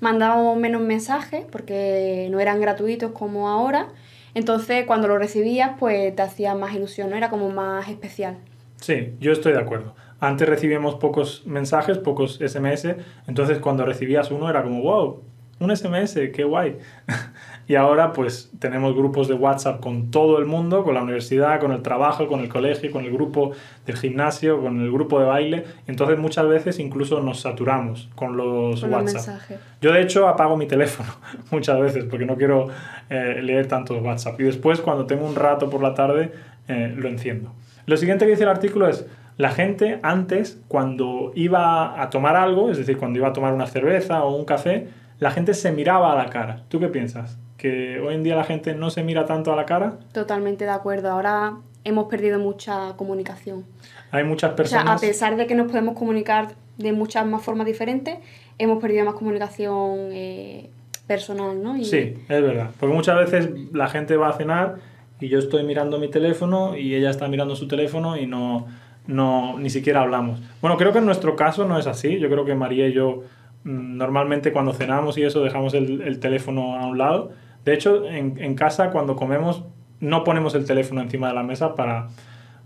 mandábamos 0.00 0.56
menos 0.58 0.80
mensajes, 0.80 1.44
porque 1.50 2.28
no 2.30 2.40
eran 2.40 2.60
gratuitos 2.60 3.12
como 3.12 3.48
ahora. 3.48 3.88
Entonces, 4.34 4.86
cuando 4.86 5.08
lo 5.08 5.18
recibías, 5.18 5.72
pues 5.78 6.14
te 6.14 6.22
hacía 6.22 6.54
más 6.54 6.74
ilusión, 6.74 7.10
¿no? 7.10 7.16
Era 7.16 7.30
como 7.30 7.50
más 7.50 7.88
especial. 7.88 8.36
Sí, 8.80 9.14
yo 9.20 9.32
estoy 9.32 9.52
de 9.52 9.58
acuerdo. 9.58 9.94
Antes 10.20 10.48
recibíamos 10.48 10.96
pocos 10.96 11.46
mensajes, 11.46 11.98
pocos 11.98 12.38
SMS, 12.38 12.94
entonces 13.26 13.58
cuando 13.58 13.84
recibías 13.86 14.30
uno 14.30 14.50
era 14.50 14.62
como, 14.62 14.82
wow, 14.82 15.22
un 15.60 15.76
SMS, 15.76 16.18
qué 16.32 16.42
guay. 16.42 16.78
y 17.68 17.74
ahora 17.74 18.12
pues 18.12 18.50
tenemos 18.58 18.94
grupos 18.94 19.28
de 19.28 19.34
WhatsApp 19.34 19.80
con 19.80 20.10
todo 20.10 20.38
el 20.38 20.46
mundo, 20.46 20.82
con 20.84 20.94
la 20.94 21.02
universidad, 21.02 21.60
con 21.60 21.72
el 21.72 21.82
trabajo, 21.82 22.26
con 22.26 22.40
el 22.40 22.48
colegio, 22.48 22.90
con 22.90 23.04
el 23.04 23.12
grupo 23.12 23.52
del 23.84 23.96
gimnasio, 23.96 24.60
con 24.60 24.80
el 24.80 24.90
grupo 24.90 25.20
de 25.20 25.26
baile. 25.26 25.64
Entonces 25.86 26.18
muchas 26.18 26.48
veces 26.48 26.78
incluso 26.78 27.20
nos 27.20 27.40
saturamos 27.40 28.08
con 28.14 28.36
los 28.36 28.80
Con 28.80 28.92
WhatsApp. 28.92 29.40
Yo 29.82 29.92
de 29.92 30.00
hecho 30.00 30.26
apago 30.26 30.56
mi 30.56 30.66
teléfono 30.66 31.10
muchas 31.50 31.78
veces 31.78 32.04
porque 32.04 32.24
no 32.24 32.36
quiero 32.36 32.68
eh, 33.10 33.40
leer 33.42 33.68
tanto 33.68 33.96
WhatsApp. 33.98 34.40
Y 34.40 34.44
después 34.44 34.80
cuando 34.80 35.06
tengo 35.06 35.26
un 35.26 35.34
rato 35.34 35.68
por 35.68 35.82
la 35.82 35.92
tarde 35.92 36.32
eh, 36.68 36.94
lo 36.96 37.06
enciendo. 37.08 37.52
Lo 37.84 37.96
siguiente 37.98 38.24
que 38.24 38.30
dice 38.30 38.44
el 38.44 38.50
artículo 38.50 38.88
es, 38.88 39.04
la 39.40 39.50
gente 39.50 40.00
antes 40.02 40.60
cuando 40.68 41.32
iba 41.34 42.00
a 42.02 42.10
tomar 42.10 42.36
algo, 42.36 42.70
es 42.70 42.76
decir, 42.76 42.98
cuando 42.98 43.18
iba 43.18 43.28
a 43.28 43.32
tomar 43.32 43.54
una 43.54 43.66
cerveza 43.66 44.22
o 44.22 44.36
un 44.36 44.44
café, 44.44 44.88
la 45.18 45.30
gente 45.30 45.54
se 45.54 45.72
miraba 45.72 46.12
a 46.12 46.16
la 46.16 46.28
cara. 46.28 46.64
¿Tú 46.68 46.78
qué 46.78 46.88
piensas? 46.88 47.38
¿Que 47.56 48.00
hoy 48.00 48.14
en 48.14 48.22
día 48.22 48.36
la 48.36 48.44
gente 48.44 48.74
no 48.74 48.90
se 48.90 49.02
mira 49.02 49.24
tanto 49.24 49.50
a 49.50 49.56
la 49.56 49.64
cara? 49.64 49.98
Totalmente 50.12 50.64
de 50.64 50.70
acuerdo. 50.70 51.10
Ahora 51.10 51.54
hemos 51.84 52.06
perdido 52.08 52.38
mucha 52.38 52.94
comunicación. 52.98 53.64
Hay 54.10 54.24
muchas 54.24 54.52
O 54.52 54.56
sea, 54.64 54.80
a 54.80 54.84
personas... 54.84 55.00
pesar 55.00 55.36
de 55.36 55.46
que 55.46 55.54
nos 55.54 55.68
podemos 55.68 55.94
comunicar 55.94 56.48
de 56.76 56.92
muchas 56.92 57.24
más 57.26 57.42
formas 57.42 57.66
diferentes, 57.66 58.18
hemos 58.58 58.78
perdido 58.78 59.06
más 59.06 59.14
comunicación 59.14 60.10
eh, 60.12 60.68
personal, 61.06 61.62
¿no? 61.62 61.78
Y 61.78 61.86
Sí, 61.86 62.14
es 62.28 62.42
verdad. 62.42 62.70
Porque 62.78 62.94
muchas 62.94 63.16
veces 63.16 63.48
la 63.72 63.88
gente 63.88 64.18
va 64.18 64.28
a 64.28 64.32
cenar 64.34 64.76
y 65.18 65.28
yo 65.28 65.38
estoy 65.38 65.64
mirando 65.64 65.98
mi 65.98 66.08
teléfono 66.08 66.76
y 66.76 66.94
ella 66.94 67.08
está 67.08 67.26
mirando 67.28 67.56
su 67.56 67.68
teléfono 67.68 68.18
y 68.18 68.26
no, 68.26 68.66
no 69.06 69.58
ni 69.58 69.70
siquiera 69.70 70.02
hablamos. 70.02 70.40
Bueno, 70.60 70.76
creo 70.76 70.92
que 70.92 70.98
en 70.98 71.06
nuestro 71.06 71.36
caso 71.36 71.66
no 71.66 71.78
es 71.78 71.86
así. 71.86 72.18
Yo 72.18 72.28
creo 72.28 72.44
que 72.44 72.54
María 72.54 72.88
y 72.88 72.92
yo 72.92 73.22
mm, 73.64 73.96
normalmente 73.96 74.52
cuando 74.52 74.72
cenamos 74.72 75.18
y 75.18 75.22
eso 75.22 75.42
dejamos 75.42 75.74
el, 75.74 76.02
el 76.02 76.20
teléfono 76.20 76.76
a 76.76 76.86
un 76.86 76.98
lado. 76.98 77.30
De 77.64 77.74
hecho, 77.74 78.06
en, 78.06 78.38
en 78.38 78.54
casa 78.54 78.90
cuando 78.90 79.16
comemos 79.16 79.64
no 80.00 80.24
ponemos 80.24 80.54
el 80.54 80.64
teléfono 80.64 81.02
encima 81.02 81.28
de 81.28 81.34
la 81.34 81.42
mesa 81.42 81.74
para 81.74 82.08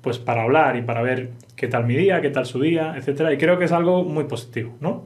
pues 0.04 0.18
para 0.18 0.42
hablar 0.42 0.76
y 0.76 0.82
para 0.82 1.00
ver 1.00 1.30
qué 1.56 1.66
tal 1.66 1.86
mi 1.86 1.96
día, 1.96 2.20
qué 2.20 2.28
tal 2.28 2.44
su 2.44 2.60
día, 2.60 2.94
etcétera. 2.96 3.32
Y 3.32 3.38
creo 3.38 3.58
que 3.58 3.64
es 3.64 3.72
algo 3.72 4.04
muy 4.04 4.24
positivo, 4.24 4.76
¿no? 4.80 5.04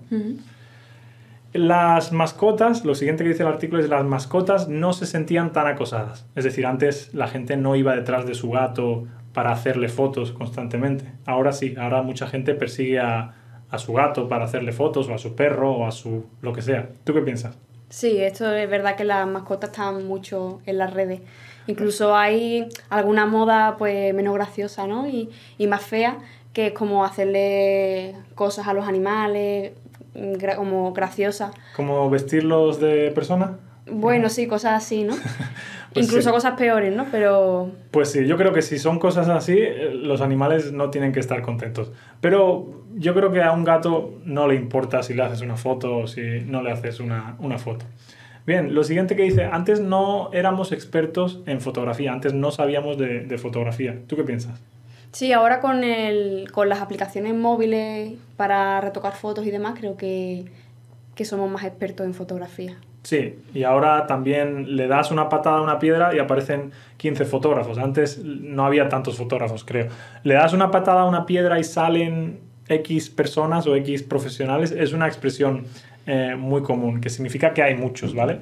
Las 1.52 2.12
mascotas, 2.12 2.84
lo 2.84 2.96
siguiente 2.96 3.22
que 3.22 3.30
dice 3.30 3.44
el 3.44 3.48
artículo 3.48 3.80
es 3.80 3.88
las 3.88 4.04
mascotas 4.04 4.68
no 4.68 4.92
se 4.92 5.06
sentían 5.06 5.52
tan 5.52 5.68
acosadas. 5.68 6.26
Es 6.34 6.42
decir, 6.42 6.66
antes 6.66 7.14
la 7.14 7.28
gente 7.28 7.56
no 7.56 7.76
iba 7.76 7.94
detrás 7.94 8.26
de 8.26 8.34
su 8.34 8.50
gato 8.50 9.06
para 9.32 9.52
hacerle 9.52 9.88
fotos 9.88 10.32
constantemente. 10.32 11.04
Ahora 11.26 11.52
sí, 11.52 11.74
ahora 11.78 12.02
mucha 12.02 12.26
gente 12.26 12.54
persigue 12.54 12.98
a, 13.00 13.34
a 13.70 13.78
su 13.78 13.92
gato 13.92 14.28
para 14.28 14.44
hacerle 14.44 14.72
fotos 14.72 15.08
o 15.08 15.14
a 15.14 15.18
su 15.18 15.34
perro 15.34 15.72
o 15.72 15.86
a 15.86 15.90
su 15.92 16.24
lo 16.40 16.52
que 16.52 16.62
sea. 16.62 16.90
¿Tú 17.04 17.12
qué 17.14 17.20
piensas? 17.22 17.56
Sí, 17.90 18.18
esto 18.20 18.52
es 18.54 18.68
verdad 18.68 18.96
que 18.96 19.04
las 19.04 19.26
mascotas 19.26 19.70
están 19.70 20.06
mucho 20.06 20.60
en 20.66 20.78
las 20.78 20.92
redes. 20.92 21.20
Incluso 21.66 22.16
hay 22.16 22.68
alguna 22.90 23.26
moda 23.26 23.76
pues 23.78 24.14
menos 24.14 24.34
graciosa, 24.34 24.86
¿no? 24.86 25.06
Y, 25.08 25.30
y 25.58 25.66
más 25.66 25.82
fea, 25.82 26.18
que 26.52 26.68
es 26.68 26.72
como 26.72 27.04
hacerle 27.04 28.14
cosas 28.34 28.66
a 28.68 28.72
los 28.74 28.86
animales, 28.88 29.72
gra- 30.14 30.56
como 30.56 30.92
graciosas. 30.92 31.52
¿Como 31.76 32.08
vestirlos 32.10 32.80
de 32.80 33.10
persona? 33.14 33.58
Bueno, 33.90 34.28
sí, 34.28 34.46
cosas 34.46 34.82
así, 34.82 35.04
¿no? 35.04 35.14
Pues 35.92 36.06
Incluso 36.06 36.28
sí. 36.28 36.34
cosas 36.34 36.54
peores, 36.58 36.94
¿no? 36.94 37.06
Pero 37.10 37.70
Pues 37.90 38.10
sí, 38.10 38.26
yo 38.26 38.36
creo 38.36 38.52
que 38.52 38.62
si 38.62 38.78
son 38.78 38.98
cosas 38.98 39.28
así, 39.28 39.56
eh, 39.58 39.90
los 39.94 40.20
animales 40.20 40.72
no 40.72 40.90
tienen 40.90 41.12
que 41.12 41.20
estar 41.20 41.40
contentos. 41.42 41.92
Pero 42.20 42.84
yo 42.94 43.14
creo 43.14 43.32
que 43.32 43.42
a 43.42 43.52
un 43.52 43.64
gato 43.64 44.14
no 44.24 44.46
le 44.48 44.54
importa 44.54 45.02
si 45.02 45.14
le 45.14 45.22
haces 45.22 45.40
una 45.40 45.56
foto 45.56 45.98
o 45.98 46.06
si 46.06 46.40
no 46.46 46.62
le 46.62 46.70
haces 46.72 47.00
una, 47.00 47.36
una 47.38 47.58
foto. 47.58 47.86
Bien, 48.46 48.74
lo 48.74 48.82
siguiente 48.84 49.14
que 49.16 49.22
dice, 49.22 49.44
antes 49.44 49.80
no 49.80 50.30
éramos 50.32 50.72
expertos 50.72 51.40
en 51.46 51.60
fotografía, 51.60 52.12
antes 52.12 52.32
no 52.34 52.50
sabíamos 52.50 52.96
de, 52.98 53.20
de 53.20 53.38
fotografía. 53.38 53.98
¿Tú 54.06 54.16
qué 54.16 54.24
piensas? 54.24 54.60
sí, 55.10 55.32
ahora 55.32 55.60
con, 55.60 55.84
el, 55.84 56.50
con 56.52 56.68
las 56.68 56.80
aplicaciones 56.82 57.34
móviles 57.34 58.12
para 58.36 58.78
retocar 58.80 59.14
fotos 59.14 59.46
y 59.46 59.50
demás, 59.50 59.74
creo 59.78 59.96
que, 59.96 60.44
que 61.14 61.24
somos 61.24 61.50
más 61.50 61.64
expertos 61.64 62.06
en 62.06 62.12
fotografía. 62.14 62.76
Sí, 63.02 63.38
y 63.54 63.62
ahora 63.62 64.06
también 64.06 64.76
le 64.76 64.86
das 64.86 65.10
una 65.10 65.28
patada 65.28 65.58
a 65.58 65.62
una 65.62 65.78
piedra 65.78 66.14
y 66.14 66.18
aparecen 66.18 66.72
15 66.96 67.24
fotógrafos. 67.24 67.78
Antes 67.78 68.22
no 68.22 68.66
había 68.66 68.88
tantos 68.88 69.16
fotógrafos, 69.16 69.64
creo. 69.64 69.86
Le 70.24 70.34
das 70.34 70.52
una 70.52 70.70
patada 70.70 71.02
a 71.02 71.04
una 71.04 71.24
piedra 71.24 71.58
y 71.58 71.64
salen 71.64 72.40
X 72.68 73.10
personas 73.10 73.66
o 73.66 73.76
X 73.76 74.02
profesionales. 74.02 74.72
Es 74.72 74.92
una 74.92 75.06
expresión 75.06 75.64
eh, 76.06 76.34
muy 76.36 76.62
común, 76.62 77.00
que 77.00 77.08
significa 77.08 77.54
que 77.54 77.62
hay 77.62 77.74
muchos, 77.74 78.14
¿vale? 78.14 78.40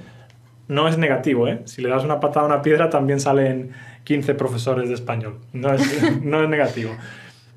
No 0.69 0.88
es 0.88 0.99
negativo, 0.99 1.47
¿eh? 1.47 1.61
Si 1.64 1.81
le 1.81 1.88
das 1.88 2.03
una 2.03 2.19
patada 2.19 2.47
a 2.47 2.49
una 2.49 2.62
piedra 2.62 2.90
también 2.90 3.21
salen 3.21 3.73
15 4.05 4.35
profesores 4.35 4.88
de 4.88 4.95
español. 4.95 5.38
No 5.53 5.73
es, 5.73 6.21
no 6.23 6.42
es 6.42 6.49
negativo. 6.49 6.90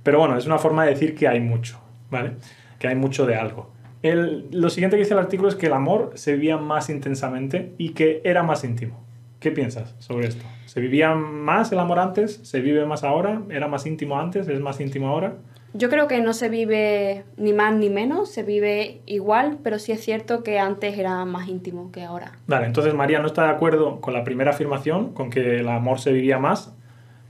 Pero 0.04 0.20
bueno, 0.20 0.38
es 0.38 0.46
una 0.46 0.60
forma 0.60 0.84
de 0.86 0.92
decir 0.92 1.16
que 1.16 1.28
hay 1.28 1.40
mucho, 1.40 1.80
¿vale? 2.12 2.34
Que 2.78 2.88
hay 2.88 2.96
mucho 2.96 3.26
de 3.26 3.36
algo. 3.36 3.72
El- 4.02 4.48
lo 4.52 4.70
siguiente 4.70 4.96
que 4.98 5.04
dice 5.04 5.14
el 5.14 5.20
artículo 5.20 5.50
es 5.50 5.56
que 5.56 5.68
el 5.68 5.74
amor 5.74 6.12
se 6.16 6.34
vivía 6.34 6.58
más 6.58 6.90
intensamente 6.90 7.74
y 7.78 7.90
que 7.90 8.22
era 8.24 8.44
más 8.44 8.64
íntimo. 8.64 9.00
¿Qué 9.40 9.52
piensas 9.52 9.96
sobre 10.00 10.28
esto? 10.28 10.46
¿Se 10.66 10.80
vivía 10.82 11.16
más 11.16 11.72
el 11.72 11.80
amor 11.80 12.00
antes? 12.00 12.40
¿Se 12.44 12.60
vive 12.62 12.86
más 12.86 13.04
ahora? 13.04 13.42
¿Era 13.50 13.68
más 13.68 13.86
íntimo 13.86 14.20
antes? 14.20 14.48
¿Es 14.48 14.60
más 14.60 14.80
íntimo 14.82 15.08
ahora? 15.08 15.36
Yo 15.74 15.90
creo 15.90 16.08
que 16.08 16.20
no 16.22 16.34
se 16.34 16.50
vive 16.50 17.24
ni 17.38 17.54
más 17.54 17.76
ni 17.76 17.90
menos, 17.90 18.32
se 18.32 18.44
vive 18.44 19.02
igual, 19.06 19.60
pero 19.64 19.78
sí 19.80 19.92
es 19.92 20.02
cierto 20.04 20.44
que 20.44 20.60
antes 20.60 20.98
era 20.98 21.24
más 21.26 21.48
íntimo 21.48 21.92
que 21.92 22.04
ahora. 22.04 22.32
Vale, 22.48 22.66
entonces 22.66 22.94
María 22.96 23.20
no 23.20 23.28
está 23.28 23.44
de 23.44 23.50
acuerdo 23.52 24.02
con 24.02 24.14
la 24.14 24.24
primera 24.24 24.52
afirmación, 24.52 25.14
con 25.14 25.30
que 25.30 25.60
el 25.60 25.68
amor 25.70 26.00
se 26.00 26.12
vivía 26.12 26.40
más, 26.40 26.74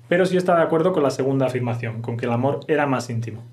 pero 0.07 0.25
sí 0.25 0.37
está 0.37 0.55
de 0.55 0.63
acuerdo 0.63 0.93
con 0.93 1.03
la 1.03 1.11
segunda 1.11 1.47
afirmación, 1.47 2.01
con 2.01 2.15
que 2.15 2.25
el 2.27 2.31
amor 2.31 2.61
era 2.67 2.87
más 2.87 3.09
íntimo. 3.09 3.43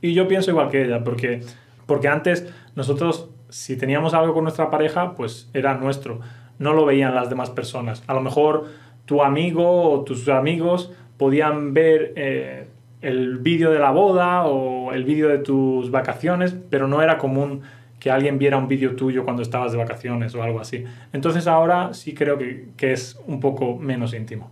Y 0.00 0.14
yo 0.14 0.28
pienso 0.28 0.52
igual 0.52 0.70
que 0.70 0.84
ella, 0.84 1.02
porque, 1.02 1.40
porque 1.86 2.08
antes 2.08 2.52
nosotros, 2.74 3.30
si 3.48 3.76
teníamos 3.76 4.14
algo 4.14 4.34
con 4.34 4.44
nuestra 4.44 4.70
pareja, 4.70 5.14
pues 5.14 5.48
era 5.54 5.74
nuestro, 5.74 6.20
no 6.58 6.72
lo 6.72 6.84
veían 6.84 7.14
las 7.14 7.30
demás 7.30 7.50
personas. 7.50 8.02
A 8.06 8.14
lo 8.14 8.20
mejor 8.20 8.66
tu 9.04 9.22
amigo 9.22 9.90
o 9.90 10.04
tus 10.04 10.28
amigos 10.28 10.92
podían 11.16 11.72
ver 11.72 12.12
eh, 12.16 12.68
el 13.00 13.38
vídeo 13.38 13.70
de 13.70 13.78
la 13.78 13.90
boda 13.90 14.46
o 14.46 14.92
el 14.92 15.04
vídeo 15.04 15.28
de 15.28 15.38
tus 15.38 15.90
vacaciones, 15.90 16.56
pero 16.70 16.88
no 16.88 17.02
era 17.02 17.18
común 17.18 17.62
que 18.00 18.10
alguien 18.10 18.38
viera 18.38 18.58
un 18.58 18.68
vídeo 18.68 18.94
tuyo 18.94 19.24
cuando 19.24 19.42
estabas 19.42 19.72
de 19.72 19.78
vacaciones 19.78 20.34
o 20.34 20.42
algo 20.42 20.60
así. 20.60 20.84
Entonces 21.12 21.46
ahora 21.46 21.94
sí 21.94 22.14
creo 22.14 22.36
que, 22.36 22.68
que 22.76 22.92
es 22.92 23.18
un 23.26 23.40
poco 23.40 23.76
menos 23.76 24.12
íntimo. 24.12 24.50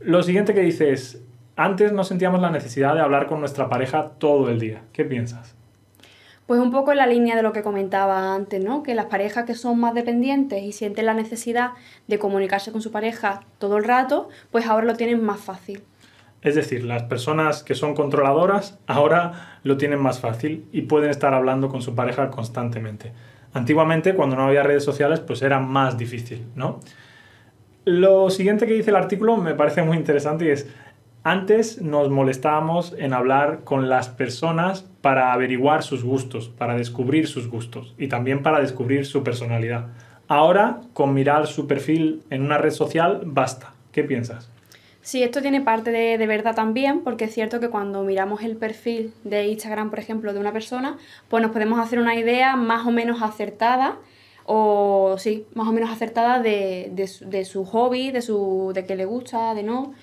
Lo 0.00 0.22
siguiente 0.22 0.54
que 0.54 0.60
dice 0.60 0.92
es, 0.92 1.24
antes 1.56 1.92
no 1.92 2.04
sentíamos 2.04 2.40
la 2.40 2.50
necesidad 2.50 2.94
de 2.94 3.00
hablar 3.00 3.26
con 3.26 3.40
nuestra 3.40 3.68
pareja 3.68 4.12
todo 4.18 4.48
el 4.50 4.60
día. 4.60 4.82
¿Qué 4.92 5.04
piensas? 5.04 5.59
Pues 6.50 6.60
un 6.60 6.72
poco 6.72 6.90
en 6.90 6.98
la 6.98 7.06
línea 7.06 7.36
de 7.36 7.44
lo 7.44 7.52
que 7.52 7.62
comentaba 7.62 8.34
antes, 8.34 8.60
¿no? 8.60 8.82
Que 8.82 8.96
las 8.96 9.06
parejas 9.06 9.44
que 9.44 9.54
son 9.54 9.78
más 9.78 9.94
dependientes 9.94 10.60
y 10.64 10.72
sienten 10.72 11.06
la 11.06 11.14
necesidad 11.14 11.74
de 12.08 12.18
comunicarse 12.18 12.72
con 12.72 12.82
su 12.82 12.90
pareja 12.90 13.44
todo 13.58 13.76
el 13.76 13.84
rato, 13.84 14.28
pues 14.50 14.66
ahora 14.66 14.84
lo 14.84 14.94
tienen 14.94 15.22
más 15.22 15.38
fácil. 15.38 15.84
Es 16.42 16.56
decir, 16.56 16.82
las 16.82 17.04
personas 17.04 17.62
que 17.62 17.76
son 17.76 17.94
controladoras 17.94 18.80
ahora 18.88 19.60
lo 19.62 19.76
tienen 19.76 20.00
más 20.00 20.18
fácil 20.18 20.66
y 20.72 20.82
pueden 20.82 21.10
estar 21.10 21.34
hablando 21.34 21.68
con 21.68 21.82
su 21.82 21.94
pareja 21.94 22.30
constantemente. 22.30 23.12
Antiguamente, 23.52 24.16
cuando 24.16 24.34
no 24.34 24.48
había 24.48 24.64
redes 24.64 24.82
sociales, 24.82 25.20
pues 25.20 25.42
era 25.42 25.60
más 25.60 25.98
difícil, 25.98 26.48
¿no? 26.56 26.80
Lo 27.84 28.28
siguiente 28.28 28.66
que 28.66 28.74
dice 28.74 28.90
el 28.90 28.96
artículo 28.96 29.36
me 29.36 29.54
parece 29.54 29.84
muy 29.84 29.96
interesante 29.96 30.46
y 30.46 30.48
es, 30.48 30.66
antes 31.22 31.82
nos 31.82 32.08
molestábamos 32.08 32.94
en 32.98 33.12
hablar 33.12 33.60
con 33.64 33.88
las 33.88 34.08
personas 34.08 34.86
para 35.02 35.32
averiguar 35.32 35.82
sus 35.82 36.02
gustos, 36.02 36.48
para 36.48 36.76
descubrir 36.76 37.26
sus 37.28 37.48
gustos 37.48 37.94
y 37.98 38.08
también 38.08 38.42
para 38.42 38.60
descubrir 38.60 39.06
su 39.06 39.22
personalidad. 39.22 39.88
Ahora, 40.28 40.80
con 40.92 41.12
mirar 41.12 41.46
su 41.46 41.66
perfil 41.66 42.22
en 42.30 42.42
una 42.42 42.56
red 42.56 42.70
social, 42.70 43.22
basta. 43.24 43.74
¿Qué 43.92 44.04
piensas? 44.04 44.48
Sí, 45.02 45.22
esto 45.22 45.42
tiene 45.42 45.60
parte 45.60 45.90
de, 45.90 46.18
de, 46.18 46.26
verdad 46.26 46.54
también, 46.54 47.00
porque 47.00 47.24
es 47.24 47.34
cierto 47.34 47.58
que 47.58 47.68
cuando 47.68 48.02
miramos 48.04 48.42
el 48.42 48.56
perfil 48.56 49.12
de 49.24 49.48
Instagram, 49.48 49.90
por 49.90 49.98
ejemplo, 49.98 50.32
de 50.32 50.38
una 50.38 50.52
persona, 50.52 50.98
pues 51.28 51.42
nos 51.42 51.52
podemos 51.52 51.80
hacer 51.80 51.98
una 51.98 52.14
idea 52.14 52.54
más 52.54 52.86
o 52.86 52.90
menos 52.90 53.22
acertada, 53.22 53.96
o 54.44 55.16
sí, 55.18 55.46
más 55.54 55.66
o 55.68 55.72
menos 55.72 55.90
acertada 55.90 56.40
de, 56.40 56.90
de, 56.92 57.06
su, 57.08 57.28
de 57.28 57.44
su 57.44 57.64
hobby, 57.64 58.10
de, 58.10 58.22
su, 58.22 58.72
de 58.74 58.84
qué 58.84 58.94
le 58.94 59.04
gusta, 59.04 59.54
de 59.54 59.62
no. 59.62 59.94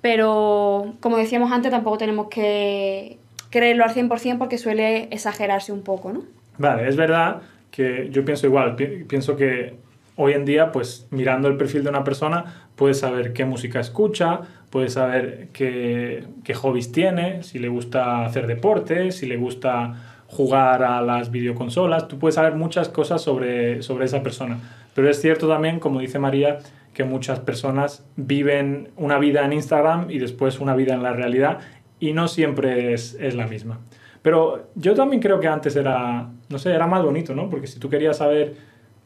Pero, 0.00 0.94
como 1.00 1.16
decíamos 1.16 1.52
antes, 1.52 1.70
tampoco 1.70 1.98
tenemos 1.98 2.28
que 2.28 3.18
creerlo 3.50 3.84
al 3.84 3.94
100% 3.94 4.38
porque 4.38 4.58
suele 4.58 5.08
exagerarse 5.10 5.72
un 5.72 5.82
poco, 5.82 6.12
¿no? 6.12 6.22
Vale, 6.58 6.88
es 6.88 6.96
verdad 6.96 7.42
que 7.70 8.08
yo 8.10 8.24
pienso 8.24 8.46
igual, 8.46 8.76
pienso 8.76 9.36
que 9.36 9.74
hoy 10.16 10.32
en 10.32 10.44
día, 10.44 10.72
pues 10.72 11.06
mirando 11.10 11.48
el 11.48 11.56
perfil 11.56 11.84
de 11.84 11.90
una 11.90 12.04
persona, 12.04 12.68
puedes 12.74 13.00
saber 13.00 13.32
qué 13.32 13.44
música 13.44 13.80
escucha, 13.80 14.40
puedes 14.70 14.94
saber 14.94 15.48
qué, 15.52 16.24
qué 16.44 16.54
hobbies 16.54 16.92
tiene, 16.92 17.42
si 17.42 17.58
le 17.58 17.68
gusta 17.68 18.24
hacer 18.24 18.46
deporte, 18.46 19.12
si 19.12 19.26
le 19.26 19.36
gusta 19.36 19.94
jugar 20.26 20.82
a 20.82 21.00
las 21.00 21.30
videoconsolas, 21.30 22.06
tú 22.06 22.18
puedes 22.18 22.34
saber 22.34 22.54
muchas 22.54 22.88
cosas 22.88 23.22
sobre, 23.22 23.82
sobre 23.82 24.04
esa 24.04 24.22
persona. 24.22 24.58
Pero 24.94 25.08
es 25.08 25.20
cierto 25.20 25.48
también, 25.48 25.80
como 25.80 26.00
dice 26.00 26.18
María, 26.18 26.58
que 26.92 27.04
muchas 27.04 27.40
personas 27.40 28.04
viven 28.16 28.90
una 28.96 29.18
vida 29.18 29.44
en 29.44 29.52
Instagram 29.52 30.10
y 30.10 30.18
después 30.18 30.58
una 30.60 30.74
vida 30.74 30.94
en 30.94 31.02
la 31.02 31.12
realidad 31.12 31.60
y 32.00 32.12
no 32.12 32.28
siempre 32.28 32.92
es, 32.92 33.16
es, 33.20 33.34
la 33.34 33.46
misma. 33.46 33.80
Pero 34.22 34.68
yo 34.74 34.94
también 34.94 35.22
creo 35.22 35.40
que 35.40 35.48
antes 35.48 35.76
era, 35.76 36.28
no 36.48 36.58
sé, 36.58 36.72
era 36.72 36.86
más 36.86 37.02
bonito, 37.02 37.34
¿no? 37.34 37.48
Porque 37.48 37.66
si 37.66 37.78
tú 37.78 37.88
querías 37.88 38.18
saber 38.18 38.56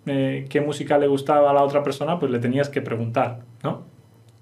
eh, 0.07 0.47
qué 0.49 0.61
música 0.61 0.99
le 0.99 1.07
gustaba 1.07 1.51
a 1.51 1.55
la 1.55 1.63
otra 1.63 1.83
persona, 1.83 2.19
pues 2.19 2.33
le 2.33 2.39
tenías 2.39 2.69
que 2.69 2.83
preguntar, 2.83 3.41
¿no? 3.63 3.85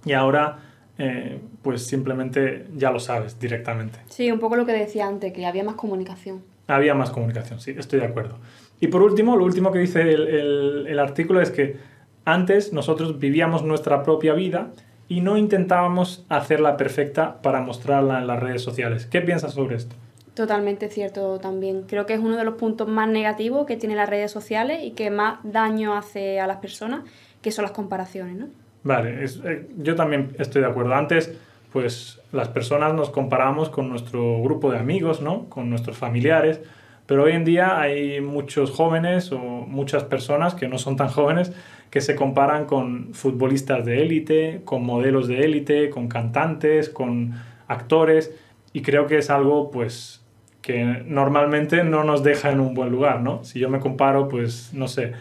Y 0.04 0.12
ahora, 0.12 0.58
eh, 0.98 1.38
pues 1.62 1.86
simplemente 1.86 2.66
ya 2.76 2.90
lo 2.90 2.98
sabes 2.98 3.38
directamente. 3.38 3.98
Sí, 4.08 4.30
un 4.30 4.38
poco 4.38 4.56
lo 4.56 4.64
que 4.64 4.72
decía 4.72 5.06
antes, 5.06 5.32
que 5.32 5.44
había 5.44 5.64
más 5.64 5.74
comunicación. 5.74 6.42
Había 6.66 6.94
más 6.94 7.10
comunicación, 7.10 7.60
sí, 7.60 7.74
estoy 7.76 8.00
de 8.00 8.06
acuerdo. 8.06 8.38
Y 8.80 8.86
por 8.86 9.02
último, 9.02 9.36
lo 9.36 9.44
último 9.44 9.72
que 9.72 9.80
dice 9.80 10.02
el, 10.02 10.28
el, 10.28 10.86
el 10.88 10.98
artículo 10.98 11.40
es 11.40 11.50
que 11.50 11.76
antes 12.24 12.72
nosotros 12.72 13.18
vivíamos 13.18 13.64
nuestra 13.64 14.02
propia 14.02 14.34
vida 14.34 14.70
y 15.08 15.20
no 15.20 15.36
intentábamos 15.36 16.24
hacerla 16.28 16.76
perfecta 16.76 17.42
para 17.42 17.60
mostrarla 17.60 18.18
en 18.18 18.26
las 18.26 18.40
redes 18.40 18.62
sociales. 18.62 19.06
¿Qué 19.06 19.20
piensas 19.20 19.54
sobre 19.54 19.76
esto? 19.76 19.96
Totalmente 20.34 20.88
cierto 20.88 21.40
también. 21.40 21.82
Creo 21.88 22.06
que 22.06 22.14
es 22.14 22.20
uno 22.20 22.36
de 22.36 22.44
los 22.44 22.54
puntos 22.54 22.86
más 22.86 23.08
negativos 23.08 23.66
que 23.66 23.76
tienen 23.76 23.98
las 23.98 24.08
redes 24.08 24.30
sociales 24.30 24.80
y 24.84 24.92
que 24.92 25.10
más 25.10 25.40
daño 25.42 25.96
hace 25.96 26.40
a 26.40 26.46
las 26.46 26.58
personas, 26.58 27.02
que 27.42 27.50
son 27.50 27.64
las 27.64 27.72
comparaciones, 27.72 28.36
¿no? 28.36 28.46
Vale, 28.84 29.24
es, 29.24 29.40
eh, 29.44 29.68
yo 29.76 29.96
también 29.96 30.34
estoy 30.38 30.62
de 30.62 30.68
acuerdo. 30.68 30.94
Antes, 30.94 31.34
pues 31.72 32.20
las 32.32 32.48
personas 32.48 32.94
nos 32.94 33.10
comparamos 33.10 33.68
con 33.68 33.88
nuestro 33.88 34.40
grupo 34.40 34.70
de 34.70 34.78
amigos, 34.78 35.20
¿no? 35.20 35.46
Con 35.48 35.68
nuestros 35.68 35.98
familiares, 35.98 36.60
pero 37.06 37.24
hoy 37.24 37.32
en 37.32 37.44
día 37.44 37.80
hay 37.80 38.20
muchos 38.20 38.70
jóvenes 38.70 39.32
o 39.32 39.38
muchas 39.38 40.04
personas 40.04 40.54
que 40.54 40.68
no 40.68 40.78
son 40.78 40.96
tan 40.96 41.08
jóvenes 41.08 41.52
que 41.90 42.00
se 42.00 42.14
comparan 42.14 42.66
con 42.66 43.12
futbolistas 43.14 43.84
de 43.84 44.02
élite, 44.02 44.62
con 44.64 44.84
modelos 44.84 45.26
de 45.26 45.44
élite, 45.44 45.90
con 45.90 46.08
cantantes, 46.08 46.88
con 46.88 47.34
actores 47.66 48.32
y 48.72 48.82
creo 48.82 49.06
que 49.06 49.18
es 49.18 49.28
algo 49.28 49.70
pues 49.70 50.24
que 50.62 51.02
normalmente 51.06 51.82
no 51.82 52.04
nos 52.04 52.22
deja 52.22 52.50
en 52.50 52.60
un 52.60 52.74
buen 52.74 52.90
lugar, 52.90 53.20
¿no? 53.20 53.42
Si 53.44 53.58
yo 53.58 53.68
me 53.68 53.80
comparo, 53.80 54.28
pues 54.28 54.72
no 54.72 54.88
sé, 54.88 55.12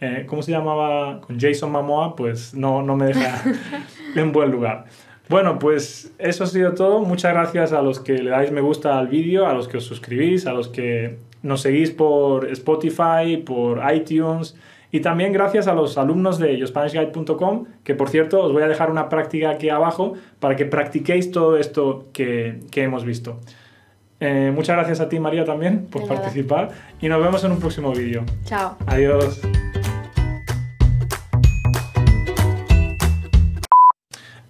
eh, 0.00 0.24
¿cómo 0.26 0.42
se 0.42 0.50
llamaba? 0.52 1.20
Con 1.20 1.38
Jason 1.38 1.70
Momoa, 1.70 2.16
pues 2.16 2.54
no, 2.54 2.82
no 2.82 2.96
me 2.96 3.06
deja 3.06 3.42
en 4.16 4.32
buen 4.32 4.50
lugar. 4.50 4.86
Bueno, 5.28 5.58
pues 5.58 6.12
eso 6.18 6.44
ha 6.44 6.46
sido 6.46 6.74
todo. 6.74 7.00
Muchas 7.00 7.34
gracias 7.34 7.72
a 7.72 7.82
los 7.82 8.00
que 8.00 8.14
le 8.14 8.30
dais 8.30 8.50
me 8.52 8.60
gusta 8.60 8.98
al 8.98 9.08
vídeo, 9.08 9.46
a 9.46 9.52
los 9.52 9.68
que 9.68 9.76
os 9.76 9.84
suscribís, 9.84 10.46
a 10.46 10.52
los 10.52 10.68
que 10.68 11.18
nos 11.42 11.62
seguís 11.62 11.90
por 11.90 12.50
Spotify, 12.50 13.36
por 13.44 13.82
iTunes 13.92 14.56
y 14.90 15.00
también 15.00 15.32
gracias 15.32 15.66
a 15.66 15.74
los 15.74 15.98
alumnos 15.98 16.38
de 16.38 16.56
YoSpanishGuide.com, 16.58 17.64
que 17.84 17.94
por 17.94 18.08
cierto 18.08 18.42
os 18.42 18.52
voy 18.52 18.62
a 18.62 18.68
dejar 18.68 18.90
una 18.90 19.08
práctica 19.08 19.50
aquí 19.50 19.68
abajo 19.68 20.14
para 20.40 20.56
que 20.56 20.64
practiquéis 20.64 21.30
todo 21.30 21.56
esto 21.56 22.06
que, 22.12 22.60
que 22.70 22.82
hemos 22.82 23.04
visto. 23.04 23.38
Eh, 24.18 24.50
muchas 24.54 24.76
gracias 24.76 25.00
a 25.00 25.08
ti 25.10 25.20
María 25.20 25.44
también 25.44 25.86
por 25.90 26.08
participar 26.08 26.70
y 27.02 27.08
nos 27.08 27.22
vemos 27.22 27.44
en 27.44 27.52
un 27.52 27.60
próximo 27.60 27.92
vídeo. 27.92 28.24
Chao. 28.44 28.76
Adiós. 28.86 29.42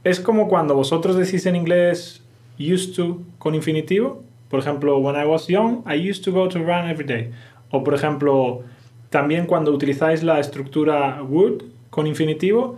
Es 0.05 0.21
como 0.21 0.47
cuando 0.47 0.77
vosotros 0.77 1.17
decís 1.17 1.47
en 1.47 1.57
inglés 1.57 2.23
used 2.61 2.95
to 2.95 3.23
con 3.39 3.57
infinitivo. 3.57 4.23
Por 4.49 4.61
ejemplo, 4.61 4.99
when 4.99 5.17
I 5.17 5.27
was 5.27 5.49
young, 5.49 5.83
I 5.85 6.09
used 6.09 6.23
to 6.25 6.31
go 6.31 6.49
to 6.49 6.61
run 6.61 6.89
every 6.89 7.05
day. 7.05 7.33
O 7.73 7.83
por 7.83 7.95
ejemplo, 7.95 8.63
también 9.17 9.47
cuando 9.47 9.73
utilizáis 9.73 10.23
la 10.23 10.39
estructura 10.39 11.23
would 11.23 11.63
con 11.89 12.07
infinitivo, 12.07 12.77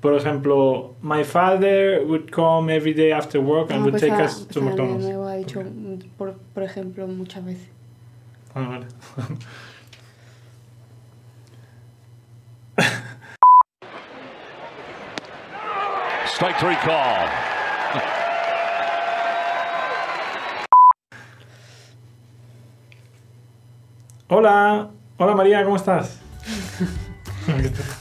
por 0.00 0.14
ejemplo, 0.14 0.94
my 1.02 1.22
father 1.24 2.02
would 2.06 2.30
come 2.30 2.74
every 2.74 2.94
day 2.94 3.12
after 3.12 3.38
work 3.40 3.70
and 3.70 3.80
Ah, 3.80 3.84
would 3.84 3.92
pues 3.92 4.02
take 4.02 4.12
a- 4.22 4.24
us 4.24 4.46
to 4.48 4.60
pues 4.60 4.64
McDonald's. 4.64 5.04
nuevo 5.04 5.26
ha 5.28 5.34
dicho, 5.34 5.62
por, 6.16 6.38
por 6.54 6.62
ejemplo, 6.62 7.06
muchas 7.06 7.44
veces. 7.44 7.68
Ah, 8.54 8.66
vale. 8.68 8.86
Strike 16.26 16.58
three 16.58 16.76
call. 16.84 17.28
Hola, 24.28 24.90
hola 25.16 25.34
María, 25.34 25.64
¿cómo 25.64 25.76
estás? 25.76 26.18